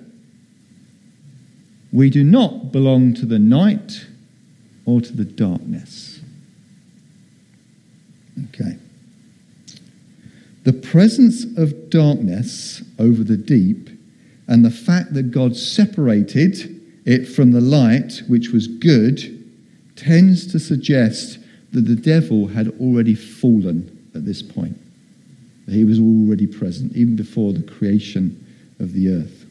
We 1.93 2.11
do 2.11 2.23
not 2.23 2.71
belong 2.71 3.15
to 3.15 3.27
the 3.27 3.39
night 3.39 4.07
or 4.87 5.01
to 5.01 5.13
the 5.13 5.25
darkness. 5.25 6.21
Okay. 8.55 8.79
The 10.69 10.75
presence 10.75 11.47
of 11.57 11.89
darkness 11.89 12.83
over 12.99 13.25
the 13.25 13.39
deep 13.39 13.89
and 14.49 14.63
the 14.63 14.71
fact 14.71 15.15
that 15.15 15.31
God 15.31 15.57
separated 15.57 16.83
it 17.07 17.27
from 17.27 17.53
the 17.53 17.61
light, 17.63 18.21
which 18.29 18.51
was 18.51 18.67
good, 18.67 19.51
tends 19.97 20.47
to 20.53 20.59
suggest 20.59 21.39
that 21.73 21.87
the 21.87 21.97
devil 21.97 22.49
had 22.49 22.69
already 22.81 23.15
fallen 23.15 24.11
at 24.15 24.27
this 24.27 24.43
point. 24.43 24.79
He 25.71 25.85
was 25.85 25.99
already 25.99 26.47
present, 26.47 26.95
even 26.95 27.17
before 27.17 27.55
the 27.55 27.63
creation 27.63 28.45
of 28.79 28.93
the 28.93 29.09
earth. 29.09 29.47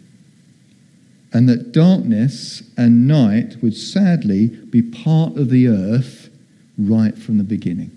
And 1.34 1.50
that 1.50 1.72
darkness 1.72 2.62
and 2.78 3.08
night 3.08 3.56
would 3.64 3.76
sadly 3.76 4.50
be 4.50 4.84
part 4.84 5.36
of 5.36 5.50
the 5.50 5.68
earth 5.68 6.30
right 6.78 7.18
from 7.18 7.40
the 7.40 7.44
beginning. 7.44 7.97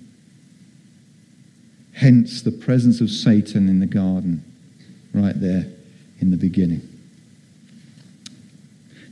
Hence 2.00 2.40
the 2.40 2.50
presence 2.50 3.02
of 3.02 3.10
Satan 3.10 3.68
in 3.68 3.80
the 3.80 3.86
garden, 3.86 4.42
right 5.12 5.38
there 5.38 5.66
in 6.18 6.30
the 6.30 6.38
beginning. 6.38 6.80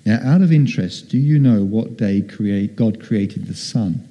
Now, 0.06 0.20
out 0.24 0.40
of 0.40 0.50
interest, 0.50 1.10
do 1.10 1.18
you 1.18 1.38
know 1.38 1.62
what 1.62 1.98
day 1.98 2.22
create, 2.22 2.76
God 2.76 2.98
created 2.98 3.46
the 3.46 3.54
sun? 3.54 4.08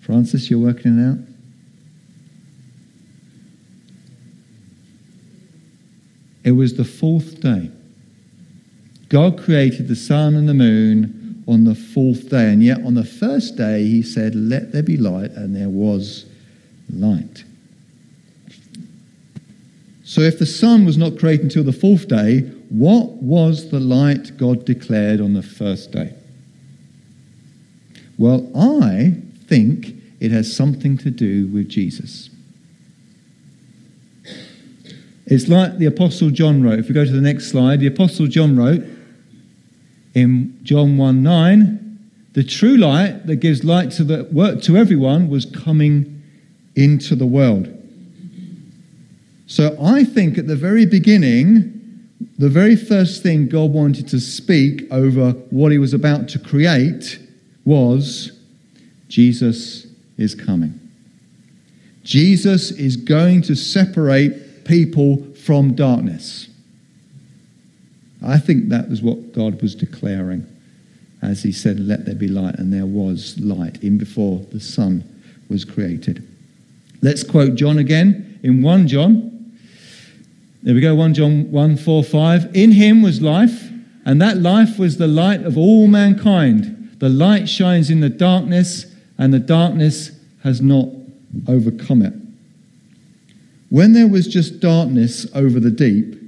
Francis, 0.00 0.50
you're 0.50 0.58
working 0.58 0.98
it 0.98 1.08
out? 1.08 1.18
It 6.42 6.50
was 6.50 6.74
the 6.74 6.84
fourth 6.84 7.40
day. 7.40 7.70
God 9.08 9.38
created 9.38 9.86
the 9.86 9.94
sun 9.94 10.34
and 10.34 10.48
the 10.48 10.54
moon 10.54 11.23
on 11.46 11.64
the 11.64 11.74
fourth 11.74 12.30
day. 12.30 12.52
And 12.52 12.62
yet 12.62 12.78
on 12.84 12.94
the 12.94 13.04
first 13.04 13.56
day, 13.56 13.84
he 13.84 14.02
said, 14.02 14.34
Let 14.34 14.72
there 14.72 14.82
be 14.82 14.96
light, 14.96 15.32
and 15.32 15.54
there 15.54 15.68
was 15.68 16.26
light. 16.92 17.44
So 20.04 20.20
if 20.20 20.38
the 20.38 20.46
sun 20.46 20.84
was 20.84 20.98
not 20.98 21.18
created 21.18 21.44
until 21.44 21.64
the 21.64 21.72
fourth 21.72 22.08
day, 22.08 22.40
what 22.68 23.10
was 23.22 23.70
the 23.70 23.80
light 23.80 24.36
God 24.36 24.64
declared 24.64 25.20
on 25.20 25.34
the 25.34 25.42
first 25.42 25.92
day? 25.92 26.12
Well, 28.18 28.50
I 28.54 29.14
think 29.46 29.94
it 30.20 30.30
has 30.30 30.54
something 30.54 30.98
to 30.98 31.10
do 31.10 31.46
with 31.48 31.68
Jesus. 31.68 32.30
It's 35.26 35.48
like 35.48 35.78
the 35.78 35.86
Apostle 35.86 36.30
John 36.30 36.62
wrote. 36.62 36.78
If 36.78 36.88
we 36.88 36.94
go 36.94 37.04
to 37.04 37.10
the 37.10 37.20
next 37.20 37.50
slide, 37.50 37.80
the 37.80 37.86
Apostle 37.86 38.26
John 38.26 38.56
wrote, 38.56 38.84
in 40.14 40.58
John 40.62 40.96
1 40.96 41.22
9, 41.22 41.98
the 42.32 42.44
true 42.44 42.76
light 42.76 43.26
that 43.26 43.36
gives 43.36 43.64
light 43.64 43.90
to, 43.92 44.04
the, 44.04 44.24
work 44.24 44.62
to 44.62 44.76
everyone 44.76 45.28
was 45.28 45.44
coming 45.44 46.22
into 46.74 47.14
the 47.14 47.26
world. 47.26 47.68
So 49.46 49.76
I 49.80 50.04
think 50.04 50.38
at 50.38 50.46
the 50.46 50.56
very 50.56 50.86
beginning, 50.86 51.70
the 52.38 52.48
very 52.48 52.76
first 52.76 53.22
thing 53.22 53.48
God 53.48 53.70
wanted 53.72 54.08
to 54.08 54.20
speak 54.20 54.90
over 54.90 55.32
what 55.50 55.70
he 55.70 55.78
was 55.78 55.94
about 55.94 56.28
to 56.30 56.38
create 56.38 57.20
was 57.64 58.32
Jesus 59.08 59.86
is 60.16 60.34
coming. 60.34 60.80
Jesus 62.02 62.70
is 62.72 62.96
going 62.96 63.42
to 63.42 63.54
separate 63.54 64.64
people 64.64 65.24
from 65.34 65.74
darkness. 65.74 66.48
I 68.24 68.38
think 68.38 68.70
that 68.70 68.88
was 68.88 69.02
what 69.02 69.32
God 69.32 69.60
was 69.60 69.74
declaring 69.74 70.46
as 71.24 71.42
he 71.42 71.52
said, 71.52 71.80
Let 71.80 72.04
there 72.04 72.14
be 72.14 72.28
light, 72.28 72.56
and 72.56 72.72
there 72.72 72.86
was 72.86 73.38
light, 73.40 73.78
even 73.82 73.98
before 73.98 74.40
the 74.52 74.60
sun 74.60 75.04
was 75.48 75.64
created. 75.64 76.26
Let's 77.02 77.22
quote 77.22 77.54
John 77.54 77.78
again 77.78 78.38
in 78.42 78.62
1 78.62 78.88
John. 78.88 79.30
There 80.62 80.74
we 80.74 80.80
go, 80.80 80.94
1 80.94 81.14
John 81.14 81.50
1 81.50 81.76
4 81.76 82.04
5. 82.04 82.56
In 82.56 82.72
him 82.72 83.02
was 83.02 83.20
life, 83.20 83.70
and 84.04 84.20
that 84.20 84.38
life 84.38 84.78
was 84.78 84.98
the 84.98 85.06
light 85.06 85.42
of 85.42 85.56
all 85.56 85.86
mankind. 85.86 86.96
The 86.98 87.08
light 87.08 87.48
shines 87.48 87.90
in 87.90 88.00
the 88.00 88.08
darkness, 88.08 88.86
and 89.18 89.32
the 89.32 89.38
darkness 89.38 90.10
has 90.42 90.60
not 90.60 90.88
overcome 91.48 92.02
it. 92.02 92.14
When 93.70 93.92
there 93.92 94.08
was 94.08 94.28
just 94.28 94.60
darkness 94.60 95.26
over 95.34 95.58
the 95.58 95.70
deep, 95.70 96.20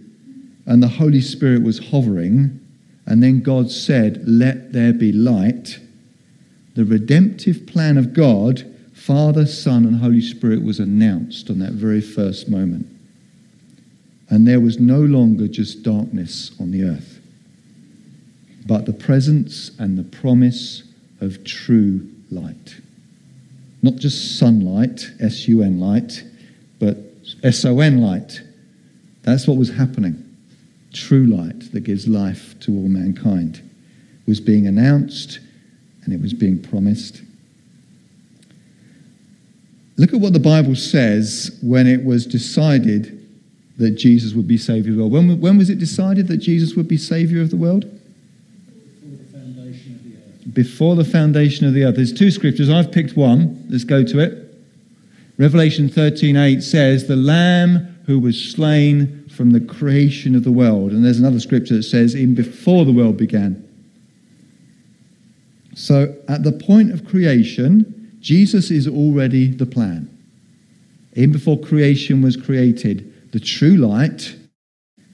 and 0.67 0.83
the 0.83 0.89
Holy 0.89 1.21
Spirit 1.21 1.63
was 1.63 1.91
hovering, 1.91 2.61
and 3.07 3.23
then 3.23 3.41
God 3.41 3.71
said, 3.71 4.23
Let 4.27 4.73
there 4.73 4.93
be 4.93 5.13
light, 5.13 5.79
the 6.75 6.85
redemptive 6.85 7.67
plan 7.67 7.97
of 7.97 8.13
God, 8.13 8.65
Father, 8.93 9.47
Son, 9.47 9.87
and 9.87 10.01
Holy 10.01 10.21
Spirit, 10.21 10.63
was 10.63 10.81
announced 10.81 11.49
on 11.49 11.61
that 11.61 11.73
very 11.73 12.01
first 12.01 12.49
moment. 12.49 12.87
And 14.29 14.47
there 14.47 14.61
was 14.61 14.81
no 14.81 14.99
longer 14.99 15.47
just 15.47 15.85
darkness 15.85 16.51
on 16.61 16.73
the 16.73 16.83
earth, 16.83 17.21
but 18.67 18.85
the 18.85 18.93
presence 18.93 19.71
and 19.79 19.97
the 19.97 20.03
promise 20.03 20.83
of 21.21 21.45
true 21.45 22.11
light. 22.31 22.81
Not 23.83 23.97
just 23.97 24.39
sunlight, 24.39 25.13
S 25.21 25.47
U 25.47 25.63
N 25.63 25.79
light, 25.79 26.25
but 26.81 26.99
S 27.45 27.65
O 27.65 27.79
N 27.79 28.01
light 28.01 28.41
That's 29.23 29.47
what 29.47 29.57
was 29.57 29.71
happening. 29.71 30.26
True 30.97 31.27
light 31.27 31.73
that 31.73 31.81
gives 31.81 32.09
life 32.09 32.59
to 32.61 32.73
all 32.73 32.89
mankind 32.89 33.61
was 34.27 34.41
being 34.41 34.67
announced 34.67 35.41
and 36.05 36.15
it 36.15 36.23
was 36.23 36.33
being 36.33 36.61
promised. 36.63 37.21
Look 39.99 40.15
at 40.15 40.21
what 40.21 40.33
the 40.33 40.41
Bible 40.41 40.75
says 40.75 41.59
when 41.63 41.87
it 41.87 42.03
was 42.03 42.25
decided 42.27 43.13
that 43.77 43.91
Jesus 43.91 44.33
would 44.33 44.49
be 44.49 44.57
Savior 44.57 44.93
of 44.93 44.97
the 44.97 45.03
world. 45.03 45.13
When, 45.13 45.41
when 45.41 45.59
was 45.59 45.69
it 45.69 45.79
decided 45.79 46.29
that 46.29 46.39
Jesus 46.39 46.75
would 46.77 46.89
be 46.89 46.97
Savior 46.97 47.43
of 47.43 47.51
the 47.51 47.57
world? 47.59 47.85
Before 50.51 50.97
the 50.97 51.05
foundation 51.05 51.67
of 51.67 51.75
the 51.75 51.85
earth. 51.85 51.97
There's 51.97 52.15
two 52.15 52.31
scriptures. 52.31 52.71
I've 52.71 52.91
picked 52.91 53.19
one. 53.19 53.67
Let's 53.69 53.85
go 53.85 54.03
to 54.03 54.19
it. 54.21 54.45
Revelation 55.37 55.91
13:8 55.91 56.63
says, 56.63 57.05
"The 57.05 57.17
Lamb 57.17 57.96
who 58.07 58.19
was 58.19 58.41
slain 58.41 59.25
from 59.29 59.51
the 59.51 59.61
creation 59.61 60.35
of 60.35 60.45
the 60.45 60.53
world." 60.53 60.93
And 60.93 61.05
there's 61.05 61.19
another 61.19 61.41
scripture 61.41 61.77
that 61.77 61.83
says, 61.83 62.17
"Even 62.17 62.35
before 62.35 62.85
the 62.85 62.93
world 62.93 63.17
began." 63.17 63.63
So, 65.75 66.15
at 66.27 66.43
the 66.43 66.53
point 66.53 66.91
of 66.93 67.05
creation, 67.05 67.85
Jesus 68.21 68.71
is 68.71 68.89
already 68.89 69.49
the 69.49 69.67
plan. 69.67 70.09
Even 71.15 71.33
before 71.33 71.61
creation 71.61 72.23
was 72.23 72.37
created, 72.37 73.05
the 73.33 73.41
true 73.41 73.77
light 73.77 74.35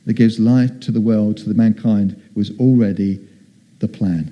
that 0.05 0.15
gives 0.15 0.39
light 0.39 0.81
to 0.83 0.93
the 0.93 1.01
world, 1.01 1.37
to 1.39 1.49
the 1.49 1.55
mankind, 1.55 2.17
was 2.35 2.51
already 2.59 3.19
the 3.81 3.89
plan. 3.89 4.31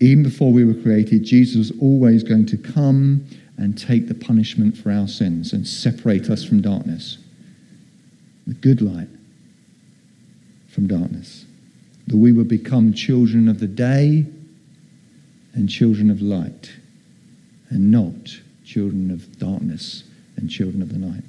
Even 0.00 0.22
before 0.22 0.52
we 0.52 0.64
were 0.64 0.74
created, 0.74 1.24
Jesus 1.24 1.56
was 1.56 1.72
always 1.78 2.22
going 2.22 2.46
to 2.46 2.56
come 2.56 3.22
and 3.60 3.76
take 3.76 4.08
the 4.08 4.14
punishment 4.14 4.74
for 4.74 4.90
our 4.90 5.06
sins 5.06 5.52
and 5.52 5.68
separate 5.68 6.30
us 6.30 6.42
from 6.42 6.62
darkness. 6.62 7.18
The 8.46 8.54
good 8.54 8.80
light 8.80 9.08
from 10.70 10.86
darkness. 10.86 11.44
That 12.06 12.16
we 12.16 12.32
would 12.32 12.48
become 12.48 12.94
children 12.94 13.48
of 13.48 13.60
the 13.60 13.66
day 13.66 14.24
and 15.52 15.68
children 15.68 16.10
of 16.10 16.22
light, 16.22 16.70
and 17.68 17.90
not 17.90 18.38
children 18.64 19.10
of 19.10 19.38
darkness 19.38 20.04
and 20.36 20.48
children 20.48 20.80
of 20.80 20.88
the 20.88 20.98
night. 20.98 21.24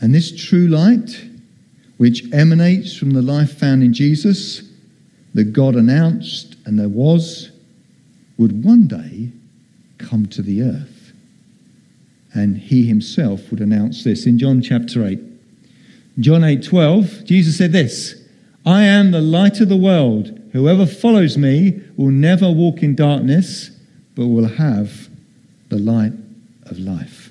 And 0.00 0.14
this 0.14 0.30
true 0.30 0.68
light, 0.68 1.24
which 1.96 2.32
emanates 2.32 2.96
from 2.96 3.10
the 3.10 3.22
life 3.22 3.58
found 3.58 3.82
in 3.82 3.92
Jesus, 3.92 4.62
that 5.34 5.52
God 5.52 5.74
announced 5.74 6.54
and 6.64 6.78
there 6.78 6.88
was, 6.88 7.50
would 8.38 8.64
one 8.64 8.86
day 8.86 9.32
come 10.04 10.26
to 10.26 10.42
the 10.42 10.62
earth. 10.62 11.12
And 12.32 12.58
he 12.58 12.86
himself 12.86 13.50
would 13.50 13.60
announce 13.60 14.04
this 14.04 14.26
in 14.26 14.38
John 14.38 14.60
chapter 14.60 15.06
8. 15.06 15.20
John 16.18 16.42
8:12, 16.42 17.24
Jesus 17.24 17.58
said 17.58 17.72
this, 17.72 18.20
I 18.66 18.84
am 18.84 19.10
the 19.10 19.20
light 19.20 19.60
of 19.60 19.68
the 19.68 19.76
world. 19.76 20.40
Whoever 20.52 20.86
follows 20.86 21.36
me 21.36 21.82
will 21.96 22.10
never 22.10 22.50
walk 22.50 22.82
in 22.82 22.94
darkness, 22.94 23.70
but 24.14 24.26
will 24.26 24.48
have 24.48 25.08
the 25.68 25.78
light 25.78 26.12
of 26.66 26.78
life. 26.78 27.30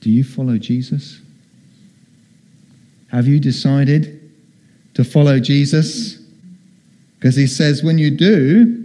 Do 0.00 0.10
you 0.10 0.24
follow 0.24 0.58
Jesus? 0.58 1.20
Have 3.08 3.26
you 3.26 3.40
decided 3.40 4.30
to 4.94 5.04
follow 5.04 5.40
Jesus? 5.40 6.18
Because 7.18 7.36
he 7.36 7.46
says, 7.46 7.82
when 7.82 7.98
you 7.98 8.10
do, 8.10 8.77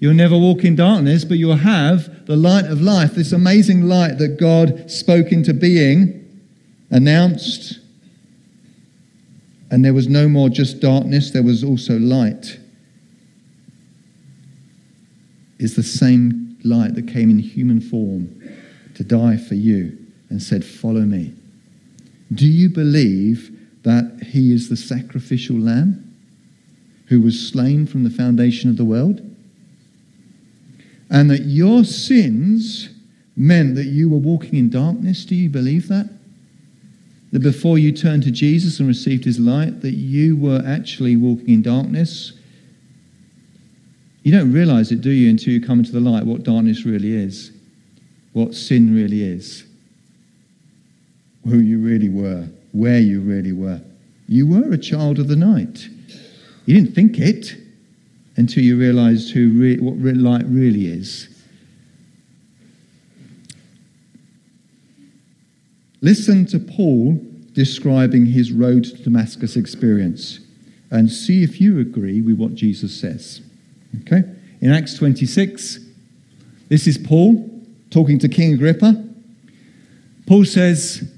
You'll 0.00 0.14
never 0.14 0.36
walk 0.36 0.64
in 0.64 0.76
darkness, 0.76 1.26
but 1.26 1.36
you'll 1.36 1.56
have 1.56 2.26
the 2.26 2.34
light 2.34 2.64
of 2.64 2.80
life, 2.80 3.14
this 3.14 3.32
amazing 3.32 3.82
light 3.82 4.16
that 4.16 4.40
God 4.40 4.90
spoke 4.90 5.30
into 5.30 5.52
being, 5.52 6.16
announced. 6.90 7.78
And 9.70 9.84
there 9.84 9.92
was 9.92 10.08
no 10.08 10.26
more 10.26 10.48
just 10.48 10.80
darkness, 10.80 11.30
there 11.30 11.42
was 11.42 11.62
also 11.62 11.98
light. 11.98 12.58
Is 15.58 15.76
the 15.76 15.82
same 15.82 16.58
light 16.64 16.94
that 16.94 17.06
came 17.06 17.28
in 17.28 17.38
human 17.38 17.80
form 17.80 18.42
to 18.94 19.04
die 19.04 19.36
for 19.36 19.54
you 19.54 19.98
and 20.30 20.42
said, 20.42 20.64
Follow 20.64 21.02
me. 21.02 21.34
Do 22.32 22.46
you 22.46 22.70
believe 22.70 23.54
that 23.82 24.22
he 24.28 24.54
is 24.54 24.70
the 24.70 24.76
sacrificial 24.76 25.56
lamb 25.56 26.06
who 27.08 27.20
was 27.20 27.50
slain 27.50 27.86
from 27.86 28.04
the 28.04 28.10
foundation 28.10 28.70
of 28.70 28.78
the 28.78 28.84
world? 28.84 29.29
And 31.10 31.28
that 31.30 31.42
your 31.42 31.84
sins 31.84 32.88
meant 33.36 33.74
that 33.74 33.86
you 33.86 34.08
were 34.08 34.18
walking 34.18 34.54
in 34.54 34.70
darkness. 34.70 35.24
Do 35.24 35.34
you 35.34 35.48
believe 35.48 35.88
that? 35.88 36.08
That 37.32 37.40
before 37.40 37.78
you 37.78 37.92
turned 37.92 38.22
to 38.24 38.30
Jesus 38.30 38.78
and 38.78 38.88
received 38.88 39.24
his 39.24 39.38
light, 39.38 39.80
that 39.82 39.94
you 39.94 40.36
were 40.36 40.62
actually 40.66 41.16
walking 41.16 41.48
in 41.48 41.62
darkness? 41.62 42.32
You 44.22 44.32
don't 44.32 44.52
realize 44.52 44.92
it, 44.92 45.00
do 45.00 45.10
you, 45.10 45.30
until 45.30 45.52
you 45.52 45.60
come 45.60 45.78
into 45.78 45.92
the 45.92 46.00
light, 46.00 46.24
what 46.24 46.42
darkness 46.42 46.84
really 46.84 47.12
is, 47.12 47.52
what 48.32 48.54
sin 48.54 48.94
really 48.94 49.22
is, 49.22 49.64
who 51.44 51.58
you 51.58 51.78
really 51.78 52.08
were, 52.08 52.46
where 52.72 53.00
you 53.00 53.20
really 53.20 53.52
were. 53.52 53.80
You 54.28 54.46
were 54.46 54.72
a 54.72 54.78
child 54.78 55.18
of 55.18 55.28
the 55.28 55.36
night. 55.36 55.88
You 56.66 56.74
didn't 56.74 56.94
think 56.94 57.18
it 57.18 57.56
until 58.40 58.64
you 58.64 58.78
realized 58.78 59.32
who 59.32 59.50
re- 59.50 59.78
what 59.78 59.98
light 60.16 60.46
really 60.46 60.86
is. 60.86 61.28
Listen 66.00 66.46
to 66.46 66.58
Paul 66.58 67.20
describing 67.52 68.24
his 68.24 68.50
road 68.50 68.84
to 68.84 69.02
Damascus 69.02 69.56
experience 69.56 70.40
and 70.90 71.10
see 71.10 71.42
if 71.42 71.60
you 71.60 71.80
agree 71.80 72.22
with 72.22 72.38
what 72.38 72.54
Jesus 72.54 72.98
says. 72.98 73.42
Okay? 74.00 74.22
In 74.62 74.72
Acts 74.72 74.94
26, 74.94 75.78
this 76.70 76.86
is 76.86 76.96
Paul 76.96 77.46
talking 77.90 78.18
to 78.20 78.28
King 78.28 78.54
Agrippa. 78.54 79.06
Paul 80.26 80.46
says, 80.46 81.12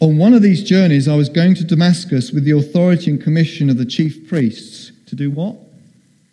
On 0.00 0.18
one 0.18 0.34
of 0.34 0.42
these 0.42 0.62
journeys, 0.62 1.08
I 1.08 1.16
was 1.16 1.28
going 1.28 1.56
to 1.56 1.64
Damascus 1.64 2.30
with 2.30 2.44
the 2.44 2.52
authority 2.52 3.10
and 3.10 3.20
commission 3.20 3.68
of 3.68 3.76
the 3.76 3.86
chief 3.86 4.28
priests. 4.28 4.92
To 5.06 5.16
do 5.16 5.28
what? 5.32 5.56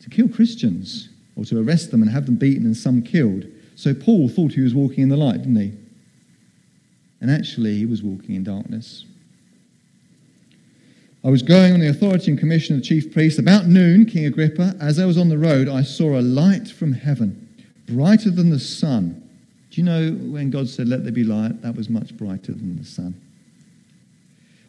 To 0.01 0.09
kill 0.09 0.29
Christians 0.29 1.09
or 1.35 1.45
to 1.45 1.62
arrest 1.62 1.91
them 1.91 2.01
and 2.01 2.12
have 2.12 2.25
them 2.25 2.35
beaten 2.35 2.65
and 2.65 2.75
some 2.75 3.01
killed. 3.01 3.45
So 3.75 3.93
Paul 3.93 4.29
thought 4.29 4.53
he 4.53 4.62
was 4.62 4.75
walking 4.75 5.03
in 5.03 5.09
the 5.09 5.17
light, 5.17 5.38
didn't 5.38 5.55
he? 5.55 5.73
And 7.21 7.29
actually, 7.29 7.77
he 7.77 7.85
was 7.85 8.01
walking 8.01 8.35
in 8.35 8.43
darkness. 8.43 9.05
I 11.23 11.29
was 11.29 11.41
going 11.41 11.73
on 11.73 11.81
the 11.81 11.89
authority 11.89 12.31
and 12.31 12.39
commission 12.39 12.75
of 12.75 12.81
the 12.81 12.88
chief 12.88 13.13
priest. 13.13 13.39
About 13.39 13.65
noon, 13.67 14.05
King 14.05 14.25
Agrippa, 14.25 14.75
as 14.79 14.99
I 14.99 15.05
was 15.05 15.17
on 15.17 15.27
the 15.27 15.38
road, 15.38 15.67
I 15.67 15.83
saw 15.83 16.17
a 16.17 16.21
light 16.21 16.69
from 16.69 16.93
heaven, 16.93 17.47
brighter 17.88 18.31
than 18.31 18.49
the 18.49 18.59
sun. 18.59 19.21
Do 19.69 19.81
you 19.81 19.85
know 19.85 20.12
when 20.12 20.49
God 20.49 20.69
said, 20.69 20.88
Let 20.88 21.03
there 21.03 21.12
be 21.12 21.25
light? 21.25 21.62
That 21.62 21.75
was 21.75 21.89
much 21.89 22.15
brighter 22.15 22.53
than 22.53 22.77
the 22.77 22.85
sun. 22.85 23.19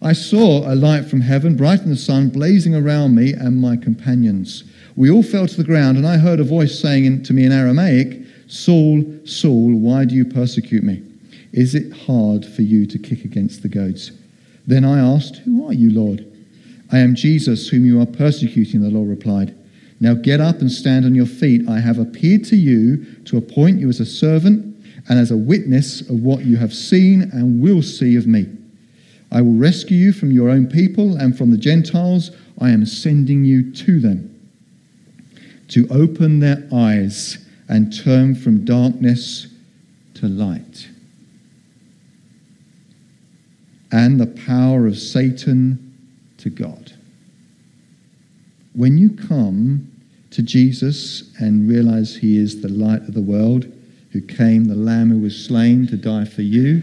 I 0.03 0.13
saw 0.13 0.71
a 0.71 0.75
light 0.75 1.05
from 1.05 1.21
heaven, 1.21 1.57
brighter 1.57 1.83
than 1.83 1.91
the 1.91 1.97
sun, 1.97 2.31
blazing 2.31 2.75
around 2.75 3.15
me 3.15 3.33
and 3.33 3.61
my 3.61 3.77
companions. 3.77 4.65
We 4.97 5.11
all 5.11 5.23
fell 5.23 5.47
to 5.47 5.57
the 5.57 5.65
ground, 5.65 5.97
and 5.97 6.07
I 6.07 6.17
heard 6.17 6.41
a 6.41 6.45
voice 6.45 6.79
saying 6.79 7.23
to 7.25 7.33
me 7.33 7.45
in 7.45 7.53
Aramaic, 7.53 8.23
Saul, 8.49 9.05
Saul, 9.25 9.75
why 9.77 10.05
do 10.05 10.15
you 10.15 10.25
persecute 10.25 10.83
me? 10.83 11.03
Is 11.53 11.75
it 11.75 11.93
hard 11.93 12.45
for 12.45 12.63
you 12.63 12.87
to 12.87 12.99
kick 12.99 13.25
against 13.25 13.63
the 13.63 13.69
goads? 13.69 14.13
Then 14.67 14.85
I 14.85 14.99
asked, 14.99 15.37
Who 15.37 15.67
are 15.67 15.73
you, 15.73 15.93
Lord? 15.93 16.27
I 16.93 16.99
am 16.99 17.15
Jesus, 17.15 17.69
whom 17.69 17.85
you 17.85 18.01
are 18.01 18.07
persecuting, 18.07 18.83
the 18.83 18.91
Lord 18.91 19.09
replied. 19.09 19.55
Now 20.01 20.15
get 20.15 20.41
up 20.41 20.61
and 20.61 20.71
stand 20.71 21.05
on 21.05 21.15
your 21.15 21.27
feet. 21.27 21.69
I 21.69 21.79
have 21.79 21.99
appeared 21.99 22.45
to 22.47 22.57
you 22.57 23.05
to 23.27 23.37
appoint 23.37 23.79
you 23.79 23.89
as 23.89 24.01
a 24.01 24.07
servant 24.07 24.77
and 25.09 25.19
as 25.19 25.31
a 25.31 25.37
witness 25.37 26.01
of 26.03 26.23
what 26.23 26.45
you 26.45 26.57
have 26.57 26.75
seen 26.75 27.23
and 27.33 27.63
will 27.63 27.83
see 27.83 28.17
of 28.17 28.27
me. 28.27 28.47
I 29.31 29.43
will 29.43 29.55
rescue 29.55 29.97
you 29.97 30.13
from 30.13 30.33
your 30.33 30.49
own 30.49 30.67
people 30.67 31.17
and 31.17 31.37
from 31.37 31.51
the 31.51 31.57
Gentiles. 31.57 32.33
I 32.61 32.71
am 32.71 32.85
sending 32.87 33.45
you 33.45 33.73
to 33.73 34.01
them 34.01 34.30
to 35.71 35.87
open 35.89 36.41
their 36.41 36.69
eyes 36.73 37.39
and 37.69 37.97
turn 37.97 38.35
from 38.35 38.65
darkness 38.65 39.47
to 40.15 40.27
light. 40.27 40.89
And 43.93 44.21
the 44.21 44.27
power 44.27 44.87
of 44.87 44.99
Satan 44.99 45.97
to 46.39 46.51
God. 46.51 46.93
When 48.73 48.99
you 48.99 49.11
come 49.11 49.91
to 50.31 50.43
Jesus 50.43 51.33
and 51.39 51.69
realize 51.69 52.17
he 52.17 52.37
is 52.37 52.61
the 52.61 52.69
light 52.69 53.03
of 53.03 53.15
the 53.15 53.23
world, 53.23 53.67
who 54.13 54.21
came, 54.21 54.65
the 54.65 54.75
Lamb 54.75 55.11
who 55.11 55.21
was 55.21 55.45
slain 55.45 55.87
to 55.87 55.97
die 55.97 56.25
for 56.25 56.43
you, 56.43 56.83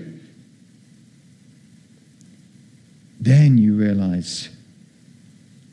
then 3.19 3.57
you 3.57 3.75
realize 3.75 4.49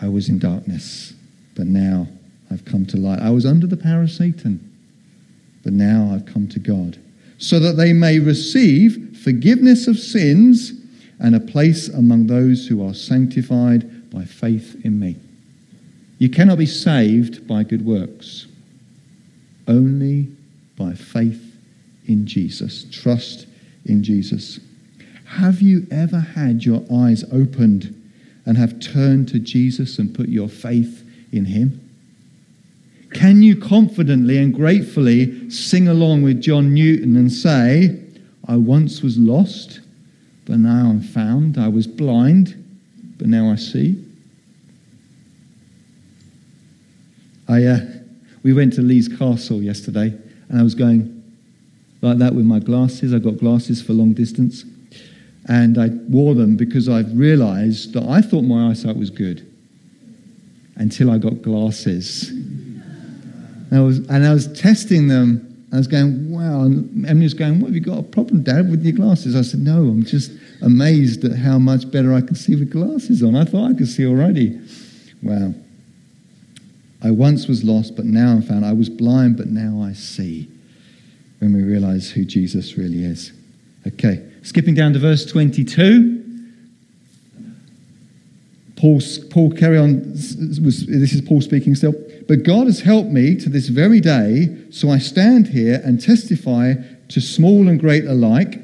I 0.00 0.08
was 0.08 0.28
in 0.28 0.40
darkness, 0.40 1.14
but 1.54 1.66
now 1.66 2.08
I've 2.54 2.64
come 2.64 2.86
to 2.86 2.96
light. 2.96 3.18
I 3.18 3.30
was 3.30 3.44
under 3.44 3.66
the 3.66 3.76
power 3.76 4.02
of 4.02 4.12
Satan, 4.12 4.72
but 5.64 5.72
now 5.72 6.12
I've 6.14 6.24
come 6.24 6.46
to 6.48 6.60
God, 6.60 6.96
so 7.36 7.58
that 7.58 7.76
they 7.76 7.92
may 7.92 8.20
receive 8.20 9.18
forgiveness 9.24 9.88
of 9.88 9.98
sins 9.98 10.72
and 11.18 11.34
a 11.34 11.40
place 11.40 11.88
among 11.88 12.28
those 12.28 12.68
who 12.68 12.86
are 12.86 12.94
sanctified 12.94 14.08
by 14.10 14.24
faith 14.24 14.80
in 14.84 15.00
me. 15.00 15.16
You 16.18 16.28
cannot 16.28 16.58
be 16.58 16.66
saved 16.66 17.48
by 17.48 17.64
good 17.64 17.84
works, 17.84 18.46
only 19.66 20.28
by 20.76 20.92
faith 20.92 21.56
in 22.06 22.24
Jesus. 22.24 22.86
Trust 22.92 23.48
in 23.84 24.04
Jesus. 24.04 24.60
Have 25.26 25.60
you 25.60 25.88
ever 25.90 26.20
had 26.20 26.64
your 26.64 26.84
eyes 26.92 27.24
opened 27.32 28.00
and 28.46 28.56
have 28.56 28.78
turned 28.78 29.28
to 29.30 29.40
Jesus 29.40 29.98
and 29.98 30.14
put 30.14 30.28
your 30.28 30.48
faith 30.48 31.04
in 31.32 31.46
him? 31.46 31.80
Can 33.14 33.42
you 33.42 33.56
confidently 33.56 34.38
and 34.38 34.52
gratefully 34.52 35.48
sing 35.48 35.88
along 35.88 36.22
with 36.22 36.42
John 36.42 36.74
Newton 36.74 37.16
and 37.16 37.32
say, 37.32 38.00
I 38.46 38.56
once 38.56 39.02
was 39.02 39.16
lost, 39.16 39.80
but 40.44 40.58
now 40.58 40.90
I'm 40.90 41.00
found. 41.00 41.56
I 41.56 41.68
was 41.68 41.86
blind, 41.86 42.62
but 43.16 43.28
now 43.28 43.50
I 43.50 43.56
see. 43.56 44.04
I, 47.48 47.64
uh, 47.64 47.78
we 48.42 48.52
went 48.52 48.72
to 48.74 48.82
Leeds 48.82 49.08
Castle 49.08 49.62
yesterday, 49.62 50.12
and 50.48 50.58
I 50.58 50.62
was 50.62 50.74
going 50.74 51.22
like 52.02 52.18
that 52.18 52.34
with 52.34 52.44
my 52.44 52.58
glasses. 52.58 53.14
I 53.14 53.18
got 53.18 53.38
glasses 53.38 53.80
for 53.80 53.92
long 53.92 54.12
distance, 54.12 54.64
and 55.48 55.78
I 55.78 55.88
wore 56.08 56.34
them 56.34 56.56
because 56.56 56.88
I've 56.88 57.16
realised 57.16 57.92
that 57.94 58.02
I 58.08 58.20
thought 58.20 58.42
my 58.42 58.70
eyesight 58.70 58.96
was 58.96 59.10
good 59.10 59.46
until 60.76 61.10
I 61.10 61.18
got 61.18 61.42
glasses. 61.42 62.32
And 63.70 63.78
I 63.78 63.82
was, 63.82 63.98
and 64.08 64.26
I 64.26 64.32
was 64.32 64.52
testing 64.58 65.08
them. 65.08 65.66
I 65.72 65.76
was 65.76 65.86
going, 65.86 66.30
wow. 66.30 66.62
And 66.62 67.06
Emily 67.06 67.24
was 67.24 67.34
going, 67.34 67.60
what 67.60 67.68
have 67.68 67.74
you 67.74 67.80
got 67.80 67.98
a 67.98 68.02
problem, 68.02 68.42
Dad, 68.42 68.70
with 68.70 68.84
your 68.84 68.94
glasses? 68.94 69.34
I 69.34 69.42
said, 69.42 69.60
no, 69.60 69.78
I'm 69.78 70.04
just 70.04 70.30
amazed 70.62 71.24
at 71.24 71.36
how 71.36 71.58
much 71.58 71.90
better 71.90 72.14
I 72.14 72.20
can 72.20 72.34
see 72.36 72.54
with 72.54 72.70
glasses 72.70 73.22
on. 73.22 73.34
I 73.34 73.44
thought 73.44 73.70
I 73.70 73.74
could 73.74 73.88
see 73.88 74.06
already. 74.06 74.60
Wow. 75.22 75.54
I 77.02 77.10
once 77.10 77.48
was 77.48 77.64
lost, 77.64 77.96
but 77.96 78.04
now 78.04 78.32
I'm 78.32 78.42
found. 78.42 78.64
I 78.64 78.72
was 78.72 78.88
blind, 78.88 79.36
but 79.36 79.48
now 79.48 79.82
I 79.82 79.92
see. 79.92 80.48
When 81.40 81.52
we 81.52 81.62
realize 81.62 82.10
who 82.10 82.24
Jesus 82.24 82.78
really 82.78 83.04
is. 83.04 83.32
Okay, 83.86 84.26
skipping 84.42 84.74
down 84.74 84.94
to 84.94 84.98
verse 84.98 85.26
22. 85.26 86.22
Paul, 88.76 89.02
Paul 89.28 89.50
carry 89.50 89.76
on. 89.76 90.12
This 90.12 91.12
is 91.12 91.20
Paul 91.20 91.42
speaking 91.42 91.74
still. 91.74 91.92
But 92.26 92.42
God 92.42 92.66
has 92.66 92.80
helped 92.80 93.10
me 93.10 93.36
to 93.36 93.48
this 93.48 93.68
very 93.68 94.00
day, 94.00 94.56
so 94.70 94.90
I 94.90 94.98
stand 94.98 95.48
here 95.48 95.80
and 95.84 96.00
testify 96.00 96.74
to 97.08 97.20
small 97.20 97.68
and 97.68 97.78
great 97.78 98.04
alike. 98.04 98.60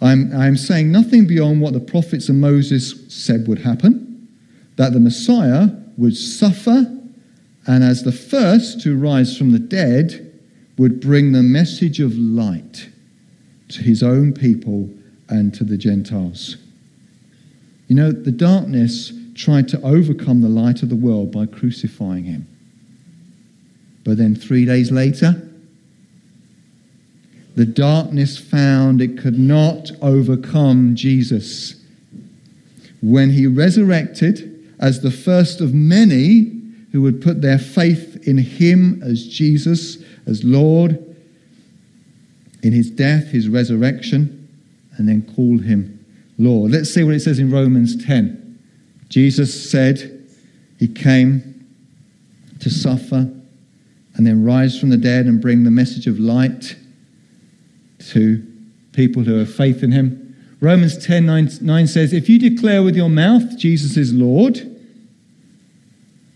I'm, 0.00 0.34
I'm 0.34 0.56
saying 0.56 0.90
nothing 0.90 1.26
beyond 1.26 1.60
what 1.60 1.72
the 1.72 1.80
prophets 1.80 2.28
and 2.28 2.40
Moses 2.40 3.12
said 3.12 3.46
would 3.48 3.58
happen 3.58 4.28
that 4.76 4.94
the 4.94 5.00
Messiah 5.00 5.68
would 5.98 6.16
suffer, 6.16 6.86
and 7.66 7.84
as 7.84 8.02
the 8.02 8.12
first 8.12 8.80
to 8.80 8.96
rise 8.96 9.36
from 9.36 9.52
the 9.52 9.58
dead, 9.58 10.26
would 10.78 11.00
bring 11.00 11.32
the 11.32 11.42
message 11.42 12.00
of 12.00 12.16
light 12.16 12.88
to 13.68 13.82
his 13.82 14.02
own 14.02 14.32
people 14.32 14.88
and 15.28 15.52
to 15.52 15.64
the 15.64 15.76
Gentiles. 15.76 16.56
You 17.88 17.96
know, 17.96 18.12
the 18.12 18.32
darkness 18.32 19.12
tried 19.34 19.68
to 19.68 19.82
overcome 19.82 20.40
the 20.40 20.48
light 20.48 20.82
of 20.82 20.88
the 20.88 20.96
world 20.96 21.30
by 21.30 21.44
crucifying 21.44 22.24
him. 22.24 22.46
But 24.04 24.16
then 24.16 24.34
three 24.34 24.64
days 24.64 24.90
later, 24.90 25.46
the 27.56 27.66
darkness 27.66 28.38
found 28.38 29.02
it 29.02 29.18
could 29.18 29.38
not 29.38 29.90
overcome 30.00 30.94
Jesus. 30.94 31.74
When 33.02 33.30
he 33.30 33.46
resurrected 33.46 34.74
as 34.78 35.00
the 35.00 35.10
first 35.10 35.60
of 35.60 35.74
many 35.74 36.58
who 36.92 37.02
would 37.02 37.20
put 37.20 37.42
their 37.42 37.58
faith 37.58 38.26
in 38.26 38.38
him 38.38 39.02
as 39.02 39.26
Jesus, 39.26 39.98
as 40.26 40.42
Lord, 40.42 40.98
in 42.62 42.72
his 42.72 42.90
death, 42.90 43.28
his 43.28 43.48
resurrection, 43.48 44.48
and 44.96 45.08
then 45.08 45.22
call 45.34 45.58
him 45.58 46.04
Lord. 46.38 46.72
Let's 46.72 46.92
see 46.92 47.04
what 47.04 47.14
it 47.14 47.20
says 47.20 47.38
in 47.38 47.50
Romans 47.50 48.02
10. 48.04 48.58
Jesus 49.08 49.70
said 49.70 50.26
he 50.78 50.88
came 50.88 51.66
to 52.60 52.70
suffer 52.70 53.30
and 54.20 54.26
then 54.26 54.44
rise 54.44 54.78
from 54.78 54.90
the 54.90 54.98
dead 54.98 55.24
and 55.24 55.40
bring 55.40 55.64
the 55.64 55.70
message 55.70 56.06
of 56.06 56.18
light 56.18 56.76
to 57.98 58.46
people 58.92 59.22
who 59.22 59.38
have 59.38 59.50
faith 59.50 59.82
in 59.82 59.92
him. 59.92 60.36
Romans 60.60 61.02
10 61.02 61.24
9, 61.24 61.48
9 61.62 61.86
says, 61.86 62.12
If 62.12 62.28
you 62.28 62.38
declare 62.38 62.82
with 62.82 62.94
your 62.94 63.08
mouth 63.08 63.56
Jesus 63.56 63.96
is 63.96 64.12
Lord 64.12 64.58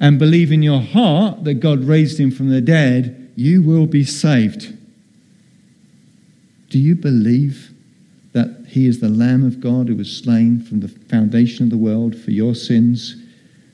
and 0.00 0.18
believe 0.18 0.50
in 0.50 0.62
your 0.62 0.80
heart 0.80 1.44
that 1.44 1.60
God 1.60 1.84
raised 1.84 2.18
him 2.18 2.30
from 2.30 2.48
the 2.48 2.62
dead, 2.62 3.30
you 3.36 3.60
will 3.60 3.86
be 3.86 4.02
saved. 4.02 4.74
Do 6.70 6.78
you 6.78 6.94
believe 6.94 7.70
that 8.32 8.64
he 8.66 8.86
is 8.86 9.00
the 9.00 9.10
Lamb 9.10 9.46
of 9.46 9.60
God 9.60 9.88
who 9.88 9.96
was 9.96 10.10
slain 10.10 10.62
from 10.62 10.80
the 10.80 10.88
foundation 10.88 11.64
of 11.64 11.70
the 11.70 11.76
world 11.76 12.18
for 12.18 12.30
your 12.30 12.54
sins? 12.54 13.16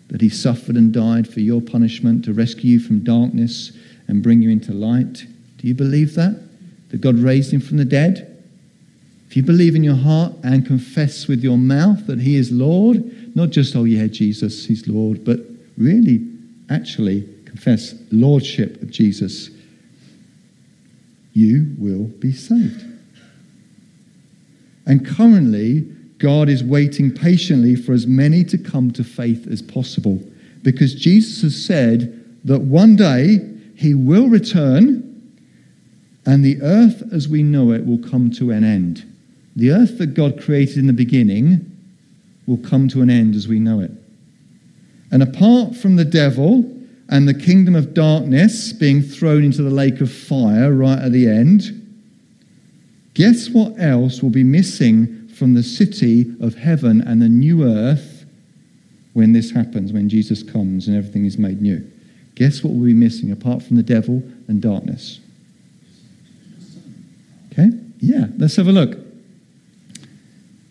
That 0.09 0.21
he 0.21 0.31
suffered 0.31 0.75
and 0.75 0.93
died 0.93 1.33
for 1.33 1.39
your 1.39 1.61
punishment 1.61 2.25
to 2.25 2.33
rescue 2.33 2.73
you 2.73 2.81
from 2.81 3.05
darkness 3.05 3.71
and 4.11 4.23
bring 4.23 4.43
you 4.43 4.51
into 4.51 4.73
light? 4.73 5.25
Do 5.59 5.69
you 5.69 5.75
believe 5.75 6.15
that? 6.15 6.41
That 6.91 7.01
God 7.01 7.17
raised 7.17 7.53
him 7.53 7.61
from 7.61 7.77
the 7.77 7.85
dead? 7.85 8.27
If 9.29 9.37
you 9.37 9.43
believe 9.45 9.77
in 9.77 9.85
your 9.85 9.97
heart 9.97 10.33
and 10.43 10.67
confess 10.67 11.29
with 11.29 11.43
your 11.43 11.57
mouth 11.57 12.07
that 12.09 12.21
he 12.21 12.35
is 12.35 12.51
Lord, 12.51 13.37
not 13.37 13.51
just, 13.51 13.77
oh 13.77 13.85
yeah, 13.85 14.09
Jesus, 14.09 14.67
he's 14.67 14.89
Lord, 14.89 15.25
but 15.25 15.39
really, 15.79 16.27
actually 16.69 17.29
confess 17.45 17.95
lordship 18.11 18.83
of 18.83 18.91
Jesus, 18.91 19.51
you 21.33 21.75
will 21.79 22.05
be 22.05 22.33
saved. 22.33 22.85
And 24.87 25.07
currently, 25.07 25.83
God 26.19 26.49
is 26.49 26.63
waiting 26.63 27.13
patiently 27.13 27.77
for 27.77 27.93
as 27.93 28.07
many 28.07 28.45
to 28.45 28.59
come 28.59 28.91
to 28.93 29.05
faith 29.05 29.47
as 29.47 29.63
possible 29.63 30.21
because 30.63 30.95
Jesus 30.95 31.43
has 31.43 31.65
said 31.65 32.17
that 32.45 32.61
one 32.61 32.97
day 32.97 33.39
he 33.81 33.95
will 33.95 34.29
return 34.29 35.33
and 36.27 36.45
the 36.45 36.61
earth 36.61 37.03
as 37.15 37.29
we 37.29 37.43
know 37.43 37.73
it 37.73 37.87
will 37.87 37.99
come 37.99 38.31
to 38.33 38.51
an 38.51 38.63
end. 38.63 39.11
The 39.57 39.71
earth 39.71 39.97
that 39.97 40.09
God 40.09 40.39
created 40.39 40.77
in 40.77 40.87
the 40.87 40.93
beginning 40.93 41.65
will 42.47 42.59
come 42.59 42.89
to 42.89 43.01
an 43.01 43.09
end 43.09 43.35
as 43.35 43.49
we 43.49 43.59
know 43.59 43.81
it. 43.81 43.91
And 45.11 45.23
apart 45.23 45.75
from 45.77 45.97
the 45.97 46.05
devil 46.05 46.71
and 47.09 47.27
the 47.27 47.33
kingdom 47.33 47.75
of 47.75 47.95
darkness 47.95 48.75
being 48.75 49.01
thrown 49.01 49.45
into 49.45 49.63
the 49.63 49.71
lake 49.71 50.03
of 50.03 50.13
fire 50.13 50.75
right 50.75 50.99
at 50.99 51.13
the 51.13 51.27
end, 51.27 51.63
guess 53.15 53.49
what 53.49 53.81
else 53.81 54.23
will 54.23 54.29
be 54.29 54.45
missing 54.45 55.27
from 55.29 55.55
the 55.55 55.63
city 55.63 56.35
of 56.43 56.55
heaven 56.55 57.01
and 57.01 57.23
the 57.23 57.31
new 57.31 57.65
earth 57.65 58.27
when 59.15 59.33
this 59.33 59.51
happens, 59.53 59.91
when 59.91 60.11
Jesus 60.11 60.43
comes 60.43 60.87
and 60.87 60.99
everything 60.99 61.25
is 61.25 61.39
made 61.39 61.63
new? 61.63 61.91
Guess 62.35 62.63
what 62.63 62.73
we'll 62.73 62.87
be 62.87 62.95
missing 62.95 63.31
apart 63.33 63.63
from 63.63 63.77
the 63.77 63.83
devil 63.83 64.23
and 64.49 64.63
darkness? 64.63 65.21
Okay? 67.53 67.71
Yeah, 67.99 68.27
let's 68.39 68.57
have 68.57 68.69
a 68.69 68.73
look. 68.73 68.99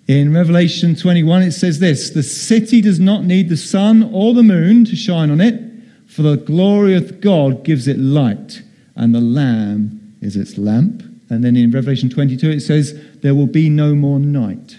In 0.07 0.33
Revelation 0.33 0.95
21, 0.95 1.43
it 1.43 1.51
says 1.51 1.79
this 1.79 2.09
The 2.09 2.23
city 2.23 2.81
does 2.81 2.99
not 2.99 3.23
need 3.23 3.49
the 3.49 3.57
sun 3.57 4.09
or 4.11 4.33
the 4.33 4.41
moon 4.41 4.85
to 4.85 4.95
shine 4.95 5.29
on 5.29 5.39
it, 5.39 5.61
for 6.07 6.23
the 6.23 6.37
glory 6.37 6.95
of 6.95 7.21
God 7.21 7.63
gives 7.63 7.87
it 7.87 7.99
light, 7.99 8.63
and 8.95 9.13
the 9.13 9.21
Lamb 9.21 10.15
is 10.21 10.35
its 10.35 10.57
lamp. 10.57 11.03
And 11.29 11.43
then 11.43 11.55
in 11.55 11.69
Revelation 11.69 12.09
22, 12.09 12.49
it 12.49 12.61
says, 12.61 12.99
There 13.21 13.35
will 13.35 13.47
be 13.47 13.69
no 13.69 13.93
more 13.93 14.19
night. 14.19 14.77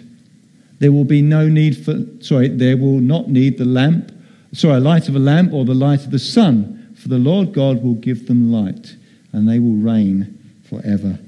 There 0.80 0.90
will 0.90 1.04
be 1.04 1.22
no 1.22 1.48
need 1.48 1.76
for, 1.76 2.04
sorry, 2.20 2.48
there 2.48 2.76
will 2.76 2.98
not 2.98 3.28
need 3.28 3.58
the 3.58 3.64
lamp, 3.64 4.10
sorry, 4.52 4.80
light 4.80 5.08
of 5.08 5.16
a 5.16 5.20
lamp 5.20 5.52
or 5.52 5.64
the 5.64 5.74
light 5.74 6.04
of 6.04 6.10
the 6.10 6.18
sun, 6.18 6.94
for 6.96 7.08
the 7.08 7.18
Lord 7.18 7.52
God 7.52 7.82
will 7.82 7.94
give 7.94 8.26
them 8.26 8.52
light, 8.52 8.96
and 9.32 9.48
they 9.48 9.58
will 9.58 9.76
reign 9.76 10.38
forever 10.68 11.18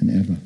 and 0.00 0.10
ever. 0.10 0.36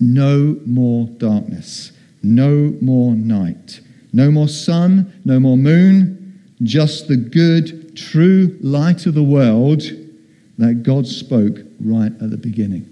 No 0.00 0.60
more 0.66 1.06
darkness, 1.06 1.92
no 2.22 2.74
more 2.80 3.14
night, 3.14 3.80
no 4.12 4.30
more 4.30 4.48
sun, 4.48 5.12
no 5.24 5.40
more 5.40 5.56
moon, 5.56 6.40
just 6.62 7.08
the 7.08 7.16
good, 7.16 7.96
true 7.96 8.56
light 8.60 9.06
of 9.06 9.14
the 9.14 9.22
world 9.22 9.82
that 10.58 10.82
God 10.82 11.06
spoke 11.06 11.58
right 11.80 12.12
at 12.20 12.30
the 12.30 12.36
beginning. 12.36 12.90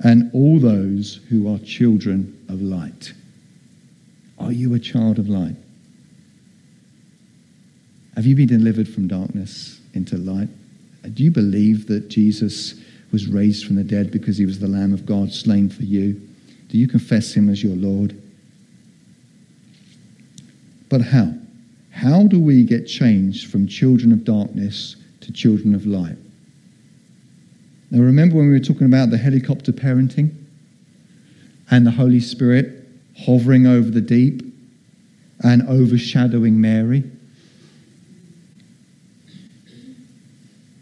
And 0.00 0.30
all 0.32 0.58
those 0.58 1.20
who 1.28 1.52
are 1.52 1.58
children 1.58 2.44
of 2.48 2.60
light. 2.60 3.12
Are 4.38 4.52
you 4.52 4.74
a 4.74 4.78
child 4.78 5.18
of 5.18 5.28
light? 5.28 5.54
Have 8.14 8.26
you 8.26 8.36
been 8.36 8.48
delivered 8.48 8.88
from 8.88 9.08
darkness 9.08 9.80
into 9.94 10.16
light? 10.18 10.48
Do 11.14 11.24
you 11.24 11.30
believe 11.30 11.86
that 11.88 12.08
Jesus 12.08 12.74
was 13.10 13.26
raised 13.26 13.66
from 13.66 13.76
the 13.76 13.84
dead 13.84 14.10
because 14.10 14.38
he 14.38 14.46
was 14.46 14.58
the 14.58 14.68
Lamb 14.68 14.92
of 14.92 15.06
God 15.06 15.32
slain 15.32 15.68
for 15.68 15.82
you? 15.82 16.20
Do 16.68 16.78
you 16.78 16.88
confess 16.88 17.32
him 17.32 17.48
as 17.48 17.62
your 17.62 17.76
Lord? 17.76 18.20
But 20.88 21.02
how? 21.02 21.32
How 21.90 22.26
do 22.26 22.40
we 22.40 22.64
get 22.64 22.86
changed 22.86 23.50
from 23.50 23.66
children 23.66 24.12
of 24.12 24.24
darkness 24.24 24.96
to 25.20 25.32
children 25.32 25.74
of 25.74 25.86
light? 25.86 26.16
Now, 27.90 28.00
remember 28.00 28.36
when 28.36 28.46
we 28.46 28.52
were 28.52 28.64
talking 28.64 28.86
about 28.86 29.10
the 29.10 29.18
helicopter 29.18 29.72
parenting 29.72 30.34
and 31.70 31.86
the 31.86 31.90
Holy 31.90 32.20
Spirit 32.20 32.88
hovering 33.18 33.66
over 33.66 33.90
the 33.90 34.00
deep 34.00 34.42
and 35.42 35.68
overshadowing 35.68 36.60
Mary? 36.60 37.04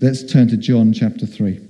Let's 0.02 0.22
turn 0.22 0.48
to 0.48 0.56
John 0.56 0.94
chapter 0.94 1.26
3. 1.26 1.60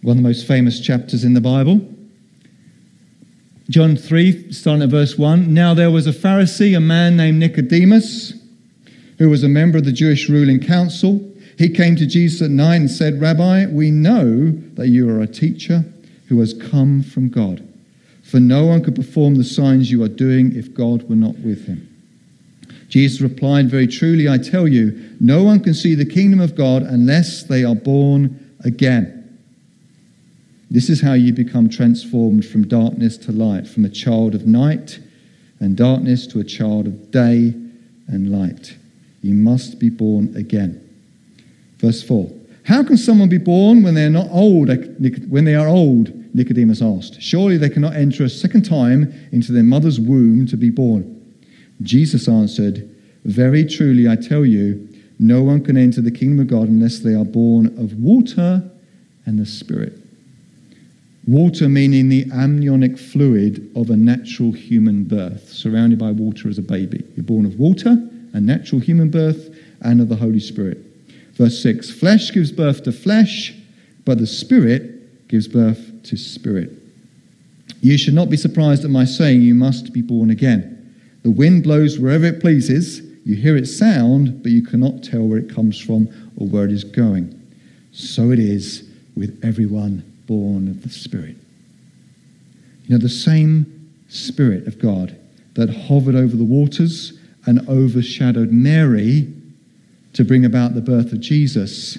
One 0.00 0.16
of 0.16 0.22
the 0.22 0.28
most 0.28 0.46
famous 0.46 0.80
chapters 0.80 1.24
in 1.24 1.34
the 1.34 1.42
Bible. 1.42 1.86
John 3.68 3.96
3, 3.96 4.50
starting 4.52 4.82
at 4.82 4.88
verse 4.88 5.18
1. 5.18 5.52
Now 5.52 5.74
there 5.74 5.90
was 5.90 6.06
a 6.06 6.12
Pharisee, 6.12 6.74
a 6.74 6.80
man 6.80 7.18
named 7.18 7.38
Nicodemus, 7.38 8.32
who 9.18 9.28
was 9.28 9.44
a 9.44 9.48
member 9.48 9.76
of 9.76 9.84
the 9.84 9.92
Jewish 9.92 10.30
ruling 10.30 10.60
council. 10.60 11.20
He 11.58 11.68
came 11.68 11.96
to 11.96 12.06
Jesus 12.06 12.40
at 12.40 12.50
night 12.50 12.76
and 12.76 12.90
said, 12.90 13.20
Rabbi, 13.20 13.66
we 13.66 13.90
know 13.90 14.52
that 14.74 14.88
you 14.88 15.10
are 15.10 15.20
a 15.20 15.26
teacher 15.26 15.84
who 16.28 16.40
has 16.40 16.54
come 16.54 17.02
from 17.02 17.28
God. 17.28 17.62
For 18.22 18.40
no 18.40 18.64
one 18.64 18.82
could 18.82 18.96
perform 18.96 19.34
the 19.34 19.44
signs 19.44 19.90
you 19.90 20.02
are 20.02 20.08
doing 20.08 20.56
if 20.56 20.72
God 20.72 21.02
were 21.10 21.16
not 21.16 21.38
with 21.40 21.66
him. 21.66 21.89
Jesus 22.90 23.20
replied, 23.20 23.70
Very 23.70 23.86
truly, 23.86 24.28
I 24.28 24.36
tell 24.36 24.68
you, 24.68 25.16
no 25.20 25.42
one 25.44 25.60
can 25.60 25.72
see 25.72 25.94
the 25.94 26.04
kingdom 26.04 26.40
of 26.40 26.56
God 26.56 26.82
unless 26.82 27.44
they 27.44 27.64
are 27.64 27.76
born 27.76 28.54
again. 28.64 29.16
This 30.70 30.90
is 30.90 31.00
how 31.00 31.14
you 31.14 31.32
become 31.32 31.68
transformed 31.68 32.44
from 32.44 32.68
darkness 32.68 33.16
to 33.18 33.32
light, 33.32 33.66
from 33.66 33.84
a 33.84 33.88
child 33.88 34.34
of 34.34 34.46
night 34.46 34.98
and 35.60 35.76
darkness 35.76 36.26
to 36.28 36.40
a 36.40 36.44
child 36.44 36.86
of 36.86 37.10
day 37.10 37.54
and 38.08 38.30
light. 38.30 38.76
You 39.22 39.34
must 39.34 39.78
be 39.78 39.88
born 39.88 40.34
again. 40.36 40.86
Verse 41.78 42.02
4. 42.02 42.30
How 42.64 42.82
can 42.82 42.96
someone 42.96 43.28
be 43.28 43.38
born 43.38 43.82
when 43.82 43.94
they 43.94 44.04
are 44.04 44.10
not 44.10 44.28
old? 44.30 44.68
When 45.28 45.44
they 45.44 45.54
are 45.54 45.68
old, 45.68 46.12
Nicodemus 46.34 46.82
asked. 46.82 47.22
Surely 47.22 47.56
they 47.56 47.70
cannot 47.70 47.94
enter 47.94 48.24
a 48.24 48.28
second 48.28 48.64
time 48.64 49.12
into 49.32 49.52
their 49.52 49.62
mother's 49.62 50.00
womb 50.00 50.46
to 50.46 50.56
be 50.56 50.70
born. 50.70 51.19
Jesus 51.82 52.28
answered, 52.28 52.88
Very 53.24 53.64
truly 53.64 54.08
I 54.08 54.16
tell 54.16 54.44
you, 54.44 54.88
no 55.18 55.42
one 55.42 55.62
can 55.62 55.76
enter 55.76 56.00
the 56.00 56.10
kingdom 56.10 56.40
of 56.40 56.46
God 56.48 56.68
unless 56.68 57.00
they 57.00 57.14
are 57.14 57.24
born 57.24 57.66
of 57.78 57.94
water 57.94 58.62
and 59.26 59.38
the 59.38 59.46
Spirit. 59.46 59.94
Water 61.26 61.68
meaning 61.68 62.08
the 62.08 62.26
amniotic 62.32 62.98
fluid 62.98 63.70
of 63.76 63.90
a 63.90 63.96
natural 63.96 64.52
human 64.52 65.04
birth, 65.04 65.50
surrounded 65.50 65.98
by 65.98 66.10
water 66.10 66.48
as 66.48 66.58
a 66.58 66.62
baby. 66.62 67.04
You're 67.14 67.24
born 67.24 67.44
of 67.44 67.58
water, 67.58 67.96
a 68.32 68.40
natural 68.40 68.80
human 68.80 69.10
birth, 69.10 69.54
and 69.82 70.00
of 70.00 70.08
the 70.08 70.16
Holy 70.16 70.40
Spirit. 70.40 70.78
Verse 71.34 71.62
6 71.62 71.90
Flesh 71.90 72.32
gives 72.32 72.50
birth 72.50 72.82
to 72.84 72.92
flesh, 72.92 73.54
but 74.04 74.18
the 74.18 74.26
Spirit 74.26 75.28
gives 75.28 75.46
birth 75.46 76.02
to 76.04 76.16
spirit. 76.16 76.70
You 77.80 77.96
should 77.96 78.14
not 78.14 78.30
be 78.30 78.36
surprised 78.36 78.84
at 78.84 78.90
my 78.90 79.04
saying, 79.04 79.42
You 79.42 79.54
must 79.54 79.92
be 79.92 80.02
born 80.02 80.30
again. 80.30 80.79
The 81.22 81.30
wind 81.30 81.62
blows 81.62 81.98
wherever 81.98 82.26
it 82.26 82.40
pleases. 82.40 83.00
You 83.24 83.36
hear 83.36 83.56
its 83.56 83.76
sound, 83.76 84.42
but 84.42 84.52
you 84.52 84.62
cannot 84.62 85.02
tell 85.02 85.22
where 85.22 85.38
it 85.38 85.54
comes 85.54 85.78
from 85.78 86.08
or 86.36 86.46
where 86.46 86.64
it 86.64 86.72
is 86.72 86.84
going. 86.84 87.36
So 87.92 88.30
it 88.30 88.38
is 88.38 88.88
with 89.14 89.38
everyone 89.44 90.02
born 90.26 90.68
of 90.68 90.82
the 90.82 90.88
Spirit. 90.88 91.36
You 92.84 92.96
know, 92.96 92.98
the 92.98 93.08
same 93.08 93.90
Spirit 94.08 94.66
of 94.66 94.78
God 94.78 95.16
that 95.54 95.68
hovered 95.68 96.14
over 96.14 96.36
the 96.36 96.44
waters 96.44 97.18
and 97.46 97.68
overshadowed 97.68 98.50
Mary 98.50 99.32
to 100.12 100.24
bring 100.24 100.44
about 100.44 100.74
the 100.74 100.80
birth 100.80 101.12
of 101.12 101.20
Jesus 101.20 101.98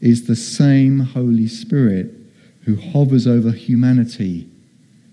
is 0.00 0.26
the 0.26 0.36
same 0.36 1.00
Holy 1.00 1.48
Spirit 1.48 2.12
who 2.64 2.76
hovers 2.76 3.26
over 3.26 3.50
humanity 3.50 4.48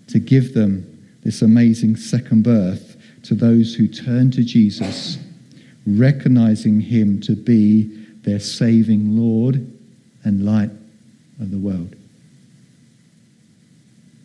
to 0.08 0.20
give 0.20 0.54
them 0.54 0.91
this 1.24 1.42
amazing 1.42 1.96
second 1.96 2.44
birth 2.44 2.98
to 3.24 3.36
those 3.36 3.76
who 3.76 3.88
turn 3.88 4.32
to 4.32 4.44
Jesus, 4.44 5.18
recognizing 5.86 6.80
him 6.80 7.20
to 7.22 7.36
be 7.36 7.84
their 8.24 8.40
saving 8.40 9.18
Lord 9.18 9.56
and 10.24 10.46
light 10.46 10.72
of 11.40 11.52
the 11.52 11.58
world. 11.58 11.96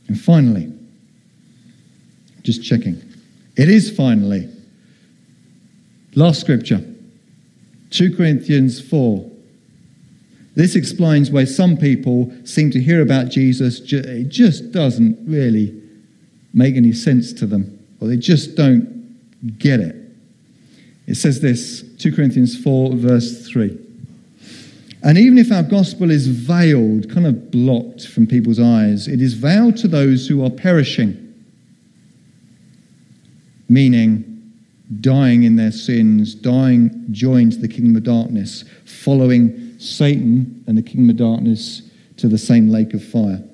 And 0.09 0.21
finally, 0.21 0.73
just 2.43 2.65
checking, 2.65 3.03
it 3.57 3.69
is 3.69 3.95
finally. 3.95 4.49
Last 6.15 6.41
scripture, 6.41 6.83
2 7.91 8.17
Corinthians 8.17 8.81
4. 8.81 9.31
This 10.55 10.75
explains 10.75 11.31
why 11.31 11.45
some 11.45 11.77
people 11.77 12.33
seem 12.45 12.71
to 12.71 12.81
hear 12.81 13.03
about 13.03 13.29
Jesus, 13.29 13.81
it 13.93 14.29
just 14.31 14.73
doesn't 14.73 15.19
really 15.27 15.83
make 16.57 16.75
any 16.75 16.93
sense 16.93 17.33
to 17.35 17.47
them, 17.47 17.79
or 18.01 18.09
they 18.09 18.17
just 18.17 18.57
don't 18.57 19.59
get 19.59 19.79
it. 19.79 19.95
It 21.07 21.15
says 21.15 21.41
this 21.41 21.85
2 21.99 22.13
Corinthians 22.13 22.61
4, 22.61 22.97
verse 22.97 23.47
3. 23.47 23.79
And 25.03 25.19
even 25.19 25.39
if 25.39 25.53
our 25.53 25.63
gospel 25.63 26.11
is 26.11 26.27
veiled, 26.27 27.13
kind 27.13 27.27
of 27.27 27.51
blocked 27.51 28.09
from 28.09 28.27
people's 28.27 28.59
eyes, 28.59 29.07
it 29.07 29.21
is 29.21 29.35
veiled 29.35 29.77
to 29.77 29.89
those 29.89 30.27
who 30.27 30.45
are 30.45 30.51
perishing, 30.51 31.35
meaning 33.69 34.33
dying 35.01 35.43
in 35.43 35.57
their 35.57 35.73
sins, 35.73 36.35
dying 36.35 37.07
joined 37.13 37.53
to 37.53 37.59
the 37.59 37.69
kingdom 37.69 37.97
of 37.97 38.03
darkness, 38.03 38.65
following 38.85 39.79
Satan 39.79 40.65
and 40.67 40.79
the 40.79 40.83
kingdom 40.83 41.11
of 41.11 41.17
darkness 41.17 41.83
to 42.17 42.29
the 42.29 42.39
same 42.39 42.71
lake 42.71 42.95
of 42.95 43.05
fire. 43.05 43.45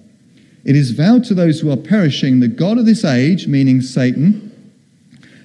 It 0.65 0.77
is 0.77 0.93
vowed 0.93 1.25
to 1.25 1.35
those 1.35 1.61
who 1.61 1.71
are 1.71 1.77
perishing, 1.77 2.41
the 2.41 2.49
God 2.49 2.79
of 2.79 2.87
this 2.87 3.05
age, 3.05 3.47
meaning 3.47 3.81
Satan, 3.81 4.49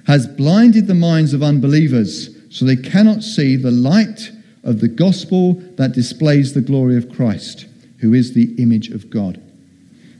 has 0.06 0.26
blinded 0.26 0.86
the 0.86 0.94
minds 0.94 1.34
of 1.34 1.42
unbelievers 1.42 2.30
so 2.50 2.64
they 2.64 2.76
cannot 2.76 3.22
see 3.22 3.56
the 3.56 3.70
light 3.70 4.30
of 4.64 4.80
the 4.80 4.88
gospel 4.88 5.54
that 5.76 5.92
displays 5.92 6.54
the 6.54 6.60
glory 6.60 6.96
of 6.96 7.12
Christ, 7.12 7.66
who 7.98 8.14
is 8.14 8.32
the 8.32 8.54
image 8.62 8.90
of 8.90 9.10
God. 9.10 9.40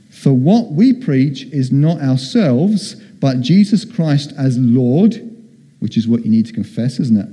For 0.09 0.33
what 0.33 0.71
we 0.71 0.93
preach 0.93 1.43
is 1.45 1.71
not 1.71 2.01
ourselves, 2.01 2.95
but 2.95 3.41
Jesus 3.41 3.85
Christ 3.85 4.33
as 4.37 4.57
Lord, 4.57 5.25
which 5.79 5.97
is 5.97 6.07
what 6.07 6.23
you 6.25 6.31
need 6.31 6.45
to 6.47 6.53
confess, 6.53 6.99
isn't 6.99 7.17
it? 7.17 7.29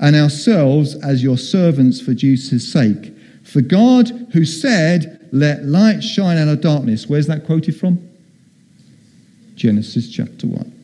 And 0.00 0.16
ourselves 0.16 0.94
as 0.96 1.22
your 1.22 1.36
servants 1.36 2.00
for 2.00 2.14
Jesus' 2.14 2.72
sake. 2.72 3.12
For 3.42 3.60
God, 3.60 4.08
who 4.32 4.44
said, 4.44 5.19
let 5.32 5.64
light 5.64 6.02
shine 6.02 6.38
out 6.38 6.48
of 6.48 6.60
darkness. 6.60 7.06
Where's 7.06 7.26
that 7.26 7.46
quoted 7.46 7.76
from? 7.76 8.08
Genesis 9.54 10.10
chapter 10.10 10.46
1. 10.46 10.80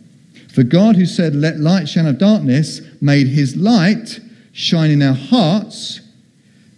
For 0.54 0.62
God, 0.62 0.96
who 0.96 1.06
said, 1.06 1.35
Let 1.35 1.59
light 1.59 1.88
shine 1.88 2.06
out 2.06 2.14
of 2.14 2.18
darkness, 2.18 2.80
made 3.00 3.28
his 3.28 3.56
light 3.56 4.20
shine 4.52 4.90
in 4.90 5.02
our 5.02 5.14
hearts 5.14 6.00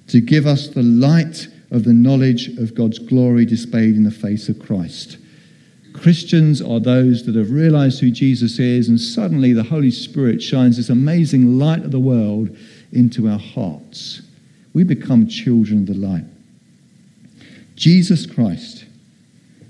to 0.09 0.20
give 0.20 0.46
us 0.46 0.68
the 0.68 0.83
light 0.83 1.48
of 1.70 1.85
the 1.85 1.92
knowledge 1.92 2.57
of 2.59 2.74
God's 2.74 2.98
glory 2.98 3.44
displayed 3.44 3.94
in 3.94 4.04
the 4.04 4.11
face 4.11 4.48
of 4.48 4.59
Christ. 4.59 5.18
Christians 5.92 6.62
are 6.62 6.81
those 6.81 7.26
that 7.26 7.35
have 7.35 7.50
realized 7.50 8.00
who 8.00 8.11
Jesus 8.11 8.59
is, 8.59 8.88
and 8.88 9.00
suddenly 9.00 9.52
the 9.52 9.64
Holy 9.64 9.90
Spirit 9.90 10.42
shines 10.42 10.76
this 10.76 10.88
amazing 10.88 11.59
light 11.59 11.85
of 11.85 11.90
the 11.90 11.98
world 11.98 12.57
into 12.92 13.28
our 13.28 13.38
hearts. 13.38 14.22
We 14.72 14.85
become 14.85 15.28
children 15.28 15.81
of 15.81 15.87
the 15.87 15.94
light. 15.94 16.24
Jesus 17.79 18.27
Christ, 18.27 18.85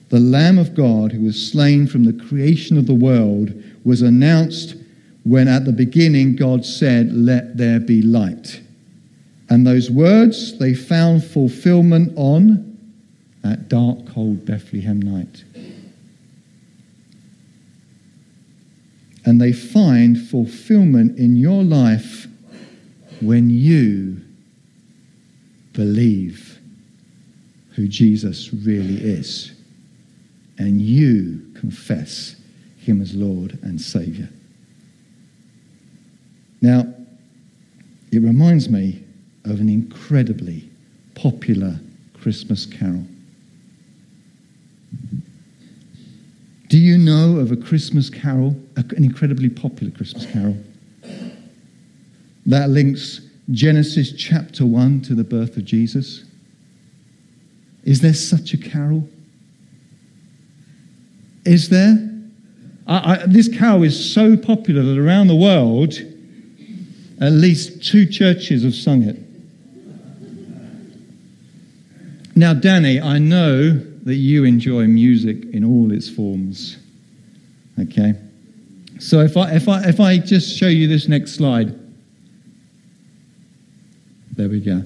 the 0.08 0.18
Lamb 0.18 0.56
of 0.56 0.74
God 0.74 1.12
who 1.12 1.24
was 1.24 1.50
slain 1.52 1.86
from 1.86 2.04
the 2.04 2.24
creation 2.24 2.78
of 2.78 2.86
the 2.86 2.94
world, 2.94 3.52
was 3.84 4.00
announced 4.00 4.76
when 5.24 5.46
at 5.46 5.66
the 5.66 5.72
beginning 5.72 6.34
God 6.34 6.64
said, 6.64 7.12
Let 7.12 7.58
there 7.58 7.78
be 7.78 8.00
light. 8.00 8.62
And 9.50 9.66
those 9.66 9.90
words, 9.90 10.58
they 10.58 10.72
found 10.72 11.22
fulfillment 11.22 12.14
on 12.16 12.78
that 13.42 13.68
dark, 13.68 14.06
cold 14.06 14.46
Bethlehem 14.46 15.00
night. 15.00 15.44
And 19.26 19.38
they 19.38 19.52
find 19.52 20.18
fulfillment 20.18 21.18
in 21.18 21.36
your 21.36 21.62
life 21.62 22.26
when 23.20 23.50
you 23.50 24.22
believe 25.74 26.47
who 27.78 27.86
Jesus 27.86 28.52
really 28.52 28.96
is, 28.96 29.52
and 30.58 30.82
you 30.82 31.40
confess 31.54 32.34
him 32.76 33.00
as 33.00 33.14
Lord 33.14 33.56
and 33.62 33.80
Savior. 33.80 34.28
Now, 36.60 36.92
it 38.10 38.18
reminds 38.18 38.68
me 38.68 39.04
of 39.44 39.60
an 39.60 39.68
incredibly 39.68 40.68
popular 41.14 41.78
Christmas 42.20 42.66
carol? 42.66 43.04
Do 46.68 46.78
you 46.78 46.98
know 46.98 47.36
of 47.36 47.52
a 47.52 47.56
Christmas 47.56 48.10
carol, 48.10 48.56
an 48.74 49.04
incredibly 49.04 49.50
popular 49.50 49.92
Christmas 49.92 50.26
carol, 50.26 50.56
that 52.44 52.70
links 52.70 53.20
Genesis 53.52 54.10
chapter 54.12 54.66
1 54.66 55.02
to 55.02 55.14
the 55.14 55.22
birth 55.22 55.56
of 55.56 55.64
Jesus? 55.64 56.24
Is 57.88 58.02
there 58.02 58.12
such 58.12 58.52
a 58.52 58.58
carol? 58.58 59.08
Is 61.46 61.70
there? 61.70 61.96
I, 62.86 63.12
I, 63.12 63.26
this 63.26 63.48
carol 63.48 63.82
is 63.82 64.12
so 64.12 64.36
popular 64.36 64.82
that 64.82 64.98
around 64.98 65.28
the 65.28 65.34
world, 65.34 65.94
at 67.18 67.32
least 67.32 67.82
two 67.82 68.04
churches 68.04 68.62
have 68.64 68.74
sung 68.74 69.04
it. 69.04 69.16
Now, 72.36 72.52
Danny, 72.52 73.00
I 73.00 73.18
know 73.18 73.78
that 74.04 74.16
you 74.16 74.44
enjoy 74.44 74.86
music 74.86 75.46
in 75.54 75.64
all 75.64 75.90
its 75.90 76.10
forms. 76.10 76.76
Okay? 77.80 78.12
So 78.98 79.20
if 79.20 79.34
I, 79.34 79.52
if 79.52 79.66
I, 79.66 79.84
if 79.84 79.98
I 79.98 80.18
just 80.18 80.54
show 80.54 80.68
you 80.68 80.88
this 80.88 81.08
next 81.08 81.36
slide. 81.36 81.74
There 84.32 84.50
we 84.50 84.60
go. 84.60 84.82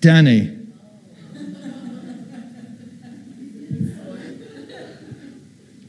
Danny. 0.00 0.59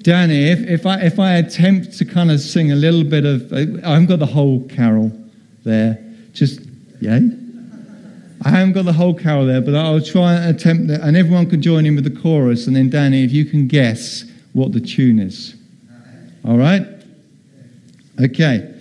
Danny, 0.04 0.50
if, 0.50 0.60
if, 0.62 0.86
I, 0.86 1.02
if 1.02 1.20
I 1.20 1.34
attempt 1.34 1.98
to 1.98 2.06
kind 2.06 2.32
of 2.32 2.40
sing 2.40 2.72
a 2.72 2.76
little 2.76 3.04
bit 3.04 3.26
of, 3.26 3.52
uh, 3.54 3.58
I 3.86 3.92
haven't 3.92 4.08
got 4.08 4.20
the 4.20 4.26
whole 4.26 4.68
carol 4.68 5.12
there, 5.64 6.04
just, 6.34 6.62
yay? 7.00 7.38
I 8.44 8.50
haven't 8.50 8.74
got 8.74 8.86
the 8.86 8.94
whole 8.94 9.14
carol 9.14 9.46
there, 9.46 9.62
but 9.62 9.76
I'll 9.76 10.02
try 10.02 10.34
and 10.34 10.56
attempt 10.56 10.88
that, 10.88 11.02
and 11.02 11.16
everyone 11.16 11.50
can 11.50 11.62
join 11.62 11.86
in 11.86 11.96
with 11.96 12.04
the 12.04 12.22
chorus. 12.22 12.66
And 12.66 12.76
then, 12.76 12.90
Danny, 12.90 13.24
if 13.24 13.32
you 13.32 13.46
can 13.46 13.68
guess 13.68 14.26
what 14.54 14.72
the 14.72 14.80
tune 14.80 15.20
is. 15.20 15.56
All 16.46 16.58
right? 16.58 16.82
Okay. 18.20 18.74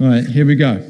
All 0.00 0.06
right, 0.06 0.24
here 0.24 0.46
we 0.46 0.54
go. 0.54 0.88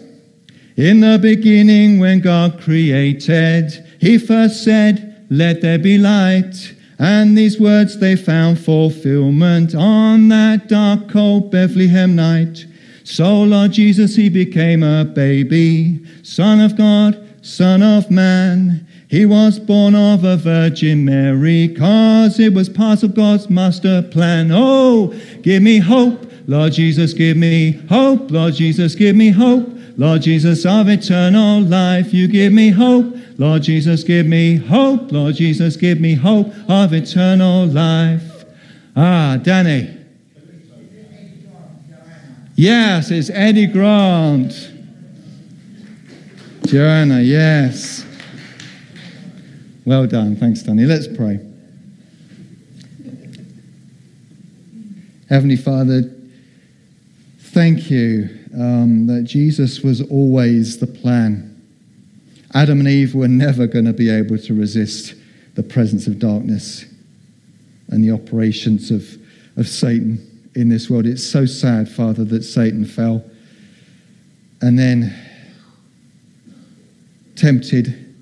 In 0.77 1.01
the 1.01 1.19
beginning, 1.21 1.99
when 1.99 2.21
God 2.21 2.61
created, 2.61 3.73
He 4.01 4.19
first 4.19 4.63
said, 4.63 5.27
Let 5.29 5.61
there 5.61 5.79
be 5.79 5.99
light. 5.99 6.75
And 6.99 7.39
these 7.39 7.61
words 7.61 7.99
they 7.99 8.17
found 8.17 8.59
fulfillment 8.59 9.75
on 9.75 10.29
that 10.29 10.69
dark, 10.69 11.09
cold 11.09 11.51
Bethlehem 11.51 12.17
night. 12.17 12.67
So, 13.05 13.43
Lord 13.43 13.73
Jesus, 13.73 14.17
He 14.17 14.29
became 14.29 14.83
a 14.83 15.05
baby, 15.05 16.05
Son 16.23 16.61
of 16.61 16.77
God 16.77 17.25
Son 17.49 17.83
of 17.83 18.11
Man. 18.11 18.87
He 19.09 19.25
was 19.25 19.59
born 19.59 19.95
of 19.95 20.23
a 20.25 20.37
Virgin 20.37 21.05
Mary, 21.05 21.69
cause 21.69 22.39
it 22.39 22.53
was 22.53 22.69
part 22.69 23.03
of 23.03 23.15
God's 23.15 23.49
master 23.49 24.03
plan. 24.03 24.51
Oh, 24.53 25.15
give 25.41 25.63
me 25.63 25.79
hope, 25.79 26.31
Lord 26.47 26.75
Jesus, 26.75 27.15
give 27.15 27.39
me 27.39 27.73
hope, 27.89 28.31
Lord 28.31 28.55
Jesus, 28.55 28.95
give 28.95 29.17
me 29.17 29.31
hope. 29.31 29.78
Lord 29.99 30.23
Jesus 30.23 30.65
of 30.65 30.89
eternal 30.89 31.61
life, 31.61 32.15
you 32.15 32.29
give 32.29 32.53
me 32.53 32.71
hope. 32.71 33.17
Lord 33.37 33.65
Jesus, 33.65 34.05
give 34.05 34.27
me 34.27 34.55
hope. 34.55 35.11
Lord 35.11 35.35
Jesus, 35.35 35.77
give 35.77 36.01
me 36.01 36.15
hope 36.15 36.53
of 36.69 36.95
eternal 36.95 37.67
life. 37.67 38.45
Ah, 38.95 39.39
Danny. 39.43 39.97
Yes, 42.55 43.11
it's 43.11 43.29
Eddy 43.31 43.67
Grant. 43.67 44.71
Joanna, 46.67 47.21
yes. 47.21 48.07
Well 49.85 50.07
done. 50.07 50.37
Thanks, 50.37 50.63
Danny. 50.63 50.85
Let's 50.85 51.09
pray. 51.09 51.41
Heavenly 55.29 55.57
Father, 55.57 56.03
thank 57.41 57.91
you 57.91 58.38
um, 58.55 59.07
that 59.07 59.25
Jesus 59.25 59.81
was 59.81 60.01
always 60.03 60.79
the 60.79 60.87
plan. 60.87 61.55
Adam 62.55 62.81
and 62.81 62.89
Eve 62.89 63.15
were 63.15 63.29
never 63.29 63.67
going 63.67 63.85
to 63.85 63.93
be 63.93 64.11
able 64.11 64.39
to 64.39 64.55
resist 64.55 65.15
the 65.55 65.63
presence 65.63 66.07
of 66.07 66.19
darkness 66.19 66.85
and 67.89 68.03
the 68.03 68.11
operations 68.11 68.91
of, 68.91 69.07
of 69.57 69.69
Satan 69.69 70.25
in 70.55 70.69
this 70.69 70.89
world. 70.89 71.07
It's 71.07 71.25
so 71.25 71.47
sad, 71.47 71.89
Father, 71.89 72.25
that 72.25 72.43
Satan 72.43 72.85
fell. 72.85 73.25
And 74.61 74.79
then 74.79 75.15
tempted 77.37 78.15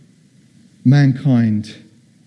mankind 0.84 1.74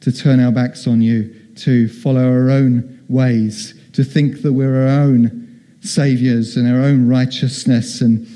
to 0.02 0.12
turn 0.12 0.40
our 0.40 0.52
backs 0.52 0.88
on 0.88 1.02
you, 1.02 1.36
to 1.58 1.88
follow 1.88 2.26
our 2.26 2.50
own 2.50 3.04
ways, 3.10 3.74
to 3.94 4.04
think 4.04 4.42
that 4.42 4.54
we're 4.54 4.88
our 4.88 5.02
own 5.02 5.49
saviors 5.82 6.58
and 6.58 6.68
our 6.68 6.82
own 6.82 7.08
righteousness. 7.08 8.02
And 8.02 8.28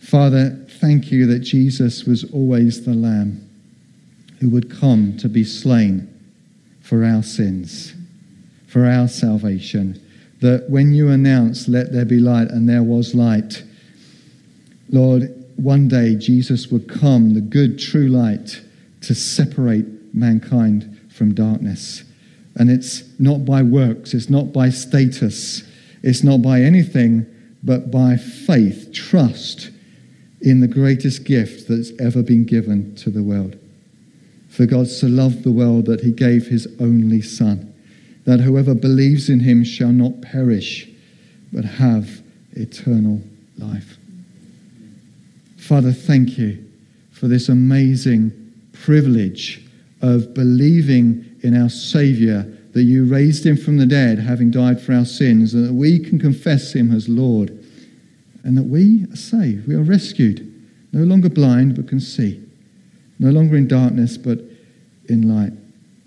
Father, 0.00 0.50
thank 0.80 1.10
you 1.10 1.26
that 1.26 1.40
Jesus 1.40 2.04
was 2.04 2.24
always 2.32 2.84
the 2.84 2.94
Lamb 2.94 3.46
who 4.40 4.48
would 4.50 4.70
come 4.70 5.16
to 5.18 5.28
be 5.28 5.44
slain 5.44 6.08
for 6.80 7.04
our 7.04 7.22
sins, 7.22 7.94
for 8.66 8.86
our 8.86 9.06
salvation. 9.06 10.00
That 10.40 10.70
when 10.70 10.92
you 10.92 11.10
announced, 11.10 11.68
Let 11.68 11.92
there 11.92 12.06
be 12.06 12.18
light, 12.18 12.48
and 12.48 12.68
there 12.68 12.82
was 12.82 13.14
light, 13.14 13.62
Lord, 14.88 15.34
one 15.56 15.88
day 15.88 16.16
Jesus 16.16 16.68
would 16.68 16.88
come, 16.88 17.34
the 17.34 17.40
good, 17.40 17.78
true 17.78 18.08
light, 18.08 18.62
to 19.02 19.14
separate 19.14 19.86
mankind 20.14 20.98
from 21.14 21.34
darkness. 21.34 22.02
And 22.56 22.70
it's 22.70 23.04
not 23.20 23.44
by 23.44 23.62
works, 23.62 24.14
it's 24.14 24.30
not 24.30 24.52
by 24.52 24.70
status, 24.70 25.62
it's 26.02 26.22
not 26.22 26.42
by 26.42 26.62
anything, 26.62 27.26
but 27.62 27.90
by 27.90 28.16
faith, 28.16 28.90
trust 28.92 29.70
in 30.40 30.60
the 30.60 30.68
greatest 30.68 31.24
gift 31.24 31.68
that's 31.68 31.92
ever 32.00 32.22
been 32.22 32.44
given 32.44 32.94
to 32.96 33.10
the 33.10 33.22
world. 33.22 33.56
For 34.48 34.66
God 34.66 34.88
so 34.88 35.06
loved 35.06 35.44
the 35.44 35.52
world 35.52 35.86
that 35.86 36.00
he 36.00 36.12
gave 36.12 36.46
his 36.46 36.66
only 36.80 37.22
Son, 37.22 37.72
that 38.24 38.40
whoever 38.40 38.74
believes 38.74 39.28
in 39.28 39.40
him 39.40 39.64
shall 39.64 39.92
not 39.92 40.22
perish, 40.22 40.88
but 41.52 41.64
have 41.64 42.22
eternal 42.52 43.20
life. 43.58 43.96
Father, 45.56 45.92
thank 45.92 46.38
you 46.38 46.64
for 47.12 47.28
this 47.28 47.48
amazing 47.48 48.32
privilege 48.72 49.64
of 50.00 50.32
believing 50.34 51.36
in 51.42 51.60
our 51.60 51.68
Savior, 51.68 52.46
that 52.72 52.82
you 52.82 53.04
raised 53.04 53.44
him 53.44 53.56
from 53.56 53.78
the 53.78 53.86
dead, 53.86 54.18
having 54.18 54.50
died 54.50 54.80
for 54.80 54.92
our 54.92 55.04
sins, 55.04 55.54
and 55.54 55.66
that 55.66 55.72
we 55.72 55.98
can 55.98 56.18
confess 56.18 56.72
him 56.72 56.92
as 56.92 57.08
Lord, 57.08 57.50
and 58.44 58.56
that 58.56 58.64
we 58.64 59.06
are 59.12 59.16
saved. 59.16 59.66
We 59.66 59.74
are 59.74 59.82
rescued, 59.82 60.46
no 60.92 61.02
longer 61.02 61.28
blind, 61.28 61.74
but 61.74 61.88
can 61.88 62.00
see, 62.00 62.42
no 63.18 63.30
longer 63.30 63.56
in 63.56 63.66
darkness, 63.66 64.16
but 64.16 64.38
in 65.08 65.28
light. 65.28 65.52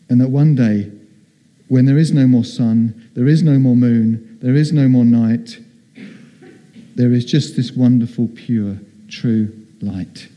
And 0.10 0.22
that 0.22 0.30
one 0.30 0.56
day, 0.56 0.92
when 1.68 1.86
there 1.86 1.98
is 1.98 2.12
no 2.12 2.28
more 2.28 2.46
sun, 2.46 3.10
there 3.14 3.28
is 3.28 3.44
no 3.44 3.60
more 3.60 3.76
moon, 3.76 4.38
there 4.42 4.56
is 4.56 4.72
no 4.72 4.88
more 4.88 5.06
night, 5.06 5.60
there 6.96 7.12
is 7.12 7.26
just 7.26 7.56
this 7.56 7.72
wonderful, 7.72 8.30
pure 8.36 8.78
true 9.10 9.52
light. 9.82 10.28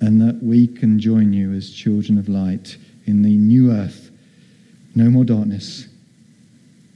And 0.00 0.20
that 0.20 0.42
we 0.42 0.66
can 0.66 1.00
join 1.00 1.32
you 1.32 1.52
as 1.52 1.70
children 1.70 2.18
of 2.18 2.28
light 2.28 2.76
in 3.06 3.22
the 3.22 3.36
new 3.36 3.72
earth. 3.72 4.03
No 4.94 5.10
more 5.10 5.24
darkness, 5.24 5.88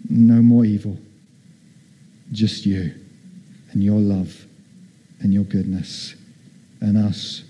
no 0.09 0.41
more 0.41 0.65
evil, 0.65 0.97
just 2.33 2.65
you 2.65 2.95
and 3.73 3.83
your 3.83 3.99
love 3.99 4.47
and 5.21 5.35
your 5.35 5.45
goodness 5.45 6.15
and 6.81 6.97
us 6.97 7.43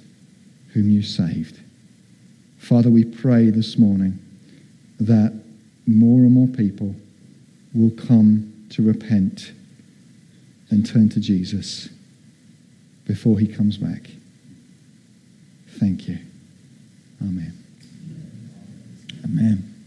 whom 0.72 0.88
you 0.88 1.03
saved. 1.03 1.61
Father, 2.59 2.90
we 2.90 3.05
pray 3.05 3.51
this 3.51 3.78
morning 3.78 4.18
that 5.01 5.32
more 5.86 6.20
and 6.20 6.32
more 6.32 6.49
people 6.49 6.94
will 7.74 7.90
come 7.90 8.53
to 8.70 8.82
repent 8.82 9.53
and 10.70 10.84
turn 10.86 11.09
to 11.11 11.20
Jesus 11.20 11.88
before 13.07 13.38
he 13.38 13.46
comes 13.46 13.76
back. 13.78 14.11
Thank 15.78 16.09
you. 16.09 16.18
Amen. 17.22 17.53
Amen. 19.24 19.77